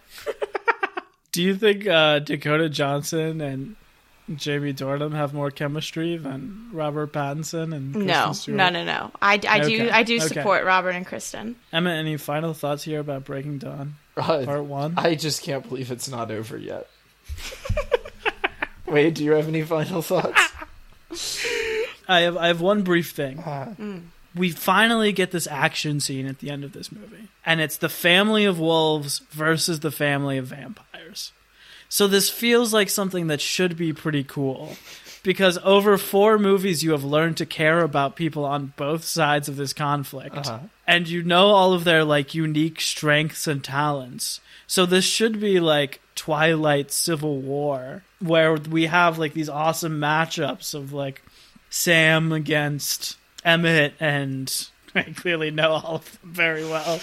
[1.33, 3.75] Do you think uh, Dakota Johnson and
[4.35, 8.55] Jamie Dornan have more chemistry than Robert Pattinson and Kristen No, Stewart?
[8.57, 9.11] no, no, no.
[9.21, 10.27] I, I Okay, do I do okay.
[10.27, 11.57] support Robert and Kristen.
[11.73, 14.93] Emma, any final thoughts here about Breaking Dawn Uh, Part One?
[14.95, 16.87] I just can't believe it's not over yet.
[18.85, 20.51] Wait, do you have any final thoughts?
[22.07, 23.39] I have I have one brief thing.
[23.39, 23.73] Uh,
[24.35, 27.27] we finally get this action scene at the end of this movie.
[27.45, 30.87] And it's the family of wolves versus the family of vampires.
[31.89, 34.75] So this feels like something that should be pretty cool.
[35.21, 39.55] Because over four movies, you have learned to care about people on both sides of
[39.55, 40.35] this conflict.
[40.35, 40.59] Uh-huh.
[40.85, 44.41] And you know all of their like unique strengths and talents.
[44.67, 50.73] So this should be like Twilight Civil War, where we have like these awesome matchups
[50.73, 51.21] of like
[51.69, 54.51] Sam against Emmett and
[54.95, 56.99] I clearly know all of them very well.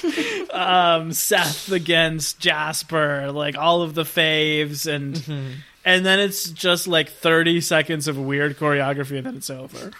[0.52, 5.16] um, Seth against Jasper, like all of the faves, and
[5.84, 9.90] and then it's just like thirty seconds of weird choreography, and then it's over.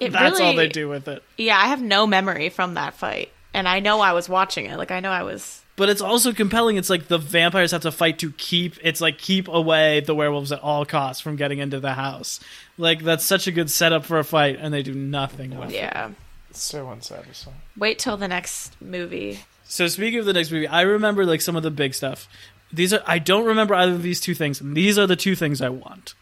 [0.00, 1.22] It That's really, all they do with it.
[1.38, 4.76] Yeah, I have no memory from that fight, and I know I was watching it.
[4.76, 5.60] Like I know I was.
[5.74, 6.76] But it's also compelling.
[6.76, 8.76] It's like the vampires have to fight to keep.
[8.82, 12.40] It's like keep away the werewolves at all costs from getting into the house.
[12.76, 15.76] Like that's such a good setup for a fight, and they do nothing with it.
[15.76, 16.10] Yeah.
[16.52, 17.56] It's so unsatisfying.
[17.78, 19.40] Wait till the next movie.
[19.64, 22.28] So speaking of the next movie, I remember like some of the big stuff.
[22.70, 24.60] These are I don't remember either of these two things.
[24.60, 26.12] And these are the two things I want.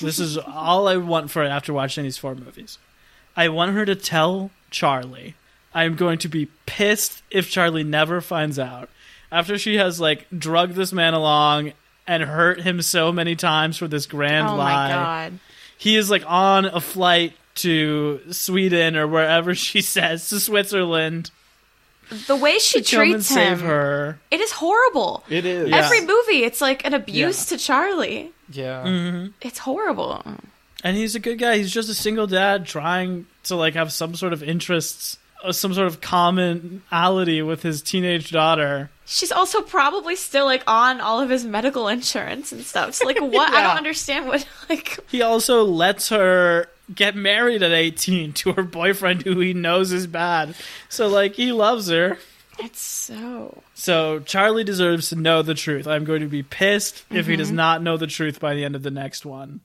[0.00, 2.78] This is all I want for it after watching these four movies.
[3.36, 5.34] I want her to tell Charlie.
[5.74, 8.88] I'm going to be pissed if Charlie never finds out.
[9.30, 11.74] After she has like drugged this man along
[12.06, 15.38] and hurt him so many times for this grand oh lie my god.
[15.76, 21.30] he is like on a flight to Sweden or wherever she says to Switzerland
[22.26, 24.18] The way she to come and treats save him, her.
[24.30, 25.24] it is horrible.
[25.28, 25.68] It is.
[25.70, 25.76] Yeah.
[25.76, 28.32] Every movie, it's like an abuse to Charlie.
[28.50, 28.84] Yeah.
[28.84, 29.26] Mm-hmm.
[29.40, 30.22] It's horrible.
[30.82, 31.56] And he's a good guy.
[31.56, 35.72] He's just a single dad trying to like have some sort of interests, uh, some
[35.72, 38.90] sort of commonality with his teenage daughter.
[39.06, 42.94] She's also probably still like on all of his medical insurance and stuff.
[42.94, 43.52] So like, what?
[43.52, 44.98] I don't understand what like.
[45.08, 50.06] He also lets her get married at 18 to her boyfriend who he knows is
[50.06, 50.54] bad.
[50.88, 52.18] So like he loves her.
[52.58, 53.62] It's so.
[53.74, 55.86] So Charlie deserves to know the truth.
[55.86, 57.56] I'm going to be pissed if he does mm-hmm.
[57.56, 59.60] not know the truth by the end of the next one.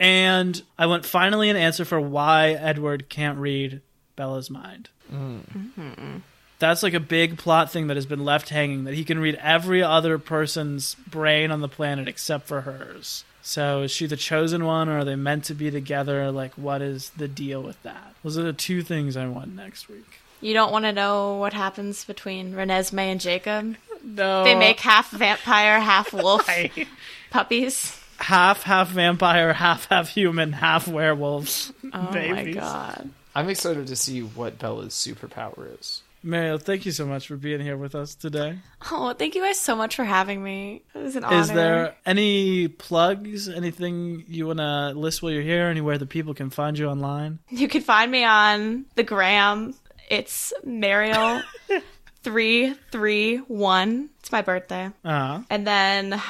[0.00, 3.80] And I want finally an answer for why Edward can't read
[4.14, 4.90] Bella's mind.
[5.12, 6.18] Mm-hmm.
[6.60, 9.38] That's like a big plot thing that has been left hanging that he can read
[9.42, 13.24] every other person's brain on the planet except for hers.
[13.48, 16.30] So is she the chosen one or are they meant to be together?
[16.30, 18.14] Like what is the deal with that?
[18.22, 20.04] Those are the two things I want next week.
[20.42, 23.76] You don't want to know what happens between Renesmee and Jacob.
[24.04, 24.44] No.
[24.44, 26.86] They make half vampire, half wolf I-
[27.30, 27.98] puppies.
[28.18, 31.72] half half vampire, half half human, half werewolves.
[31.90, 32.56] Oh babies.
[32.56, 33.08] my god.
[33.34, 36.02] I'm excited to see what Bella's superpower is.
[36.22, 38.58] Mariel, thank you so much for being here with us today.
[38.90, 40.82] Oh, thank you guys so much for having me.
[40.94, 41.36] It was an honor.
[41.40, 46.34] Is there any plugs, anything you want to list while you're here, anywhere that people
[46.34, 47.38] can find you online?
[47.50, 49.74] You can find me on the gram.
[50.10, 51.42] It's Mariel
[52.22, 54.10] three three one.
[54.20, 56.20] It's my birthday, Uh, and then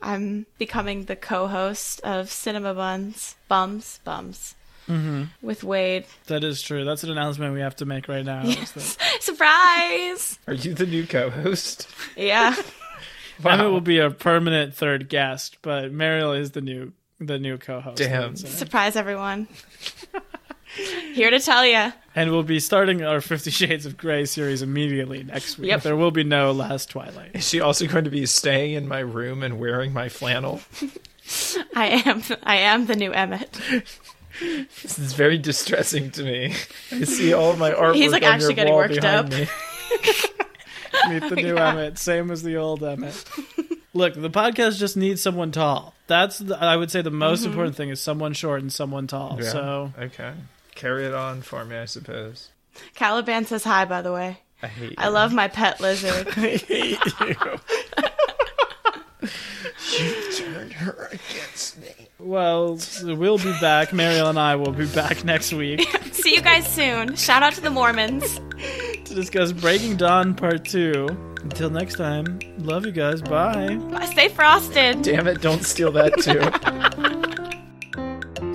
[0.00, 4.54] I'm becoming the co-host of Cinema Buns Bums Bums
[4.88, 5.24] Mm-hmm.
[5.40, 6.04] with Wade.
[6.26, 6.84] that is true.
[6.84, 8.42] That's an announcement we have to make right now.
[8.44, 10.38] is that Surprise!
[10.46, 11.88] Are you the new co-host?
[12.16, 12.54] Yeah,
[13.44, 17.96] Emmett will be a permanent third guest, but Mariel is the new the new co-host.
[17.98, 18.30] Damn.
[18.30, 19.48] would surprise everyone.
[21.12, 21.92] Here to tell you.
[22.16, 25.68] And we'll be starting our Fifty Shades of Grey series immediately next week.
[25.68, 25.82] Yep.
[25.82, 27.30] There will be no Last Twilight.
[27.34, 30.60] Is she also going to be staying in my room and wearing my flannel?
[31.76, 33.58] I am I am the new Emmett.
[34.40, 36.54] This is very distressing to me.
[36.92, 39.32] I see all of my artwork He's, like, on actually your getting wall worked behind
[39.32, 39.38] up.
[39.40, 39.46] me.
[41.08, 43.24] Meet the new Emmett, same as the old Emmett.
[43.92, 45.94] Look, the podcast just needs someone tall.
[46.06, 47.50] That's the, I would say the most Mm-hmm.
[47.50, 49.38] important thing is someone short and someone tall.
[49.40, 49.48] Yeah.
[49.50, 50.32] So okay,
[50.74, 52.50] carry it on for me, I suppose.
[52.94, 54.38] Caliban says hi, by the way.
[54.62, 54.94] I hate.
[54.98, 56.26] I love my pet lizard.
[56.36, 57.60] I hate you.
[59.98, 61.53] you turned her against me.
[62.24, 63.92] Well, we'll be back.
[63.92, 67.16] Mariel and I will be back next week See you guys soon.
[67.16, 68.40] Shout out to the Mormons.
[69.04, 71.06] to discuss Breaking Dawn Part Two.
[71.42, 73.20] Until next time, love you guys.
[73.20, 73.78] Bye.
[74.12, 75.02] Stay frosted.
[75.02, 75.42] Damn it!
[75.42, 76.40] Don't steal that too.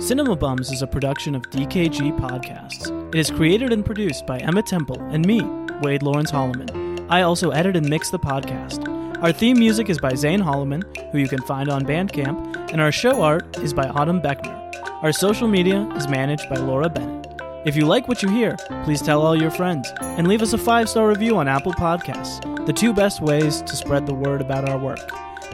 [0.00, 3.14] Cinema Bums is a production of DKG Podcasts.
[3.14, 5.42] It is created and produced by Emma Temple and me,
[5.82, 7.06] Wade Lawrence Holloman.
[7.08, 8.99] I also edit and mix the podcast.
[9.22, 10.82] Our theme music is by Zane Holloman,
[11.12, 14.56] who you can find on Bandcamp, and our show art is by Autumn Beckner.
[15.02, 17.30] Our social media is managed by Laura Bennett.
[17.66, 20.58] If you like what you hear, please tell all your friends and leave us a
[20.58, 24.66] five star review on Apple Podcasts, the two best ways to spread the word about
[24.66, 25.00] our work.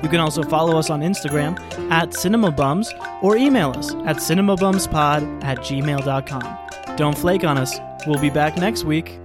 [0.01, 1.59] You can also follow us on Instagram
[1.91, 2.87] at CinemaBums
[3.21, 6.97] or email us at cinemabumspod at gmail.com.
[6.97, 7.77] Don't flake on us.
[8.07, 9.19] We'll be back next week.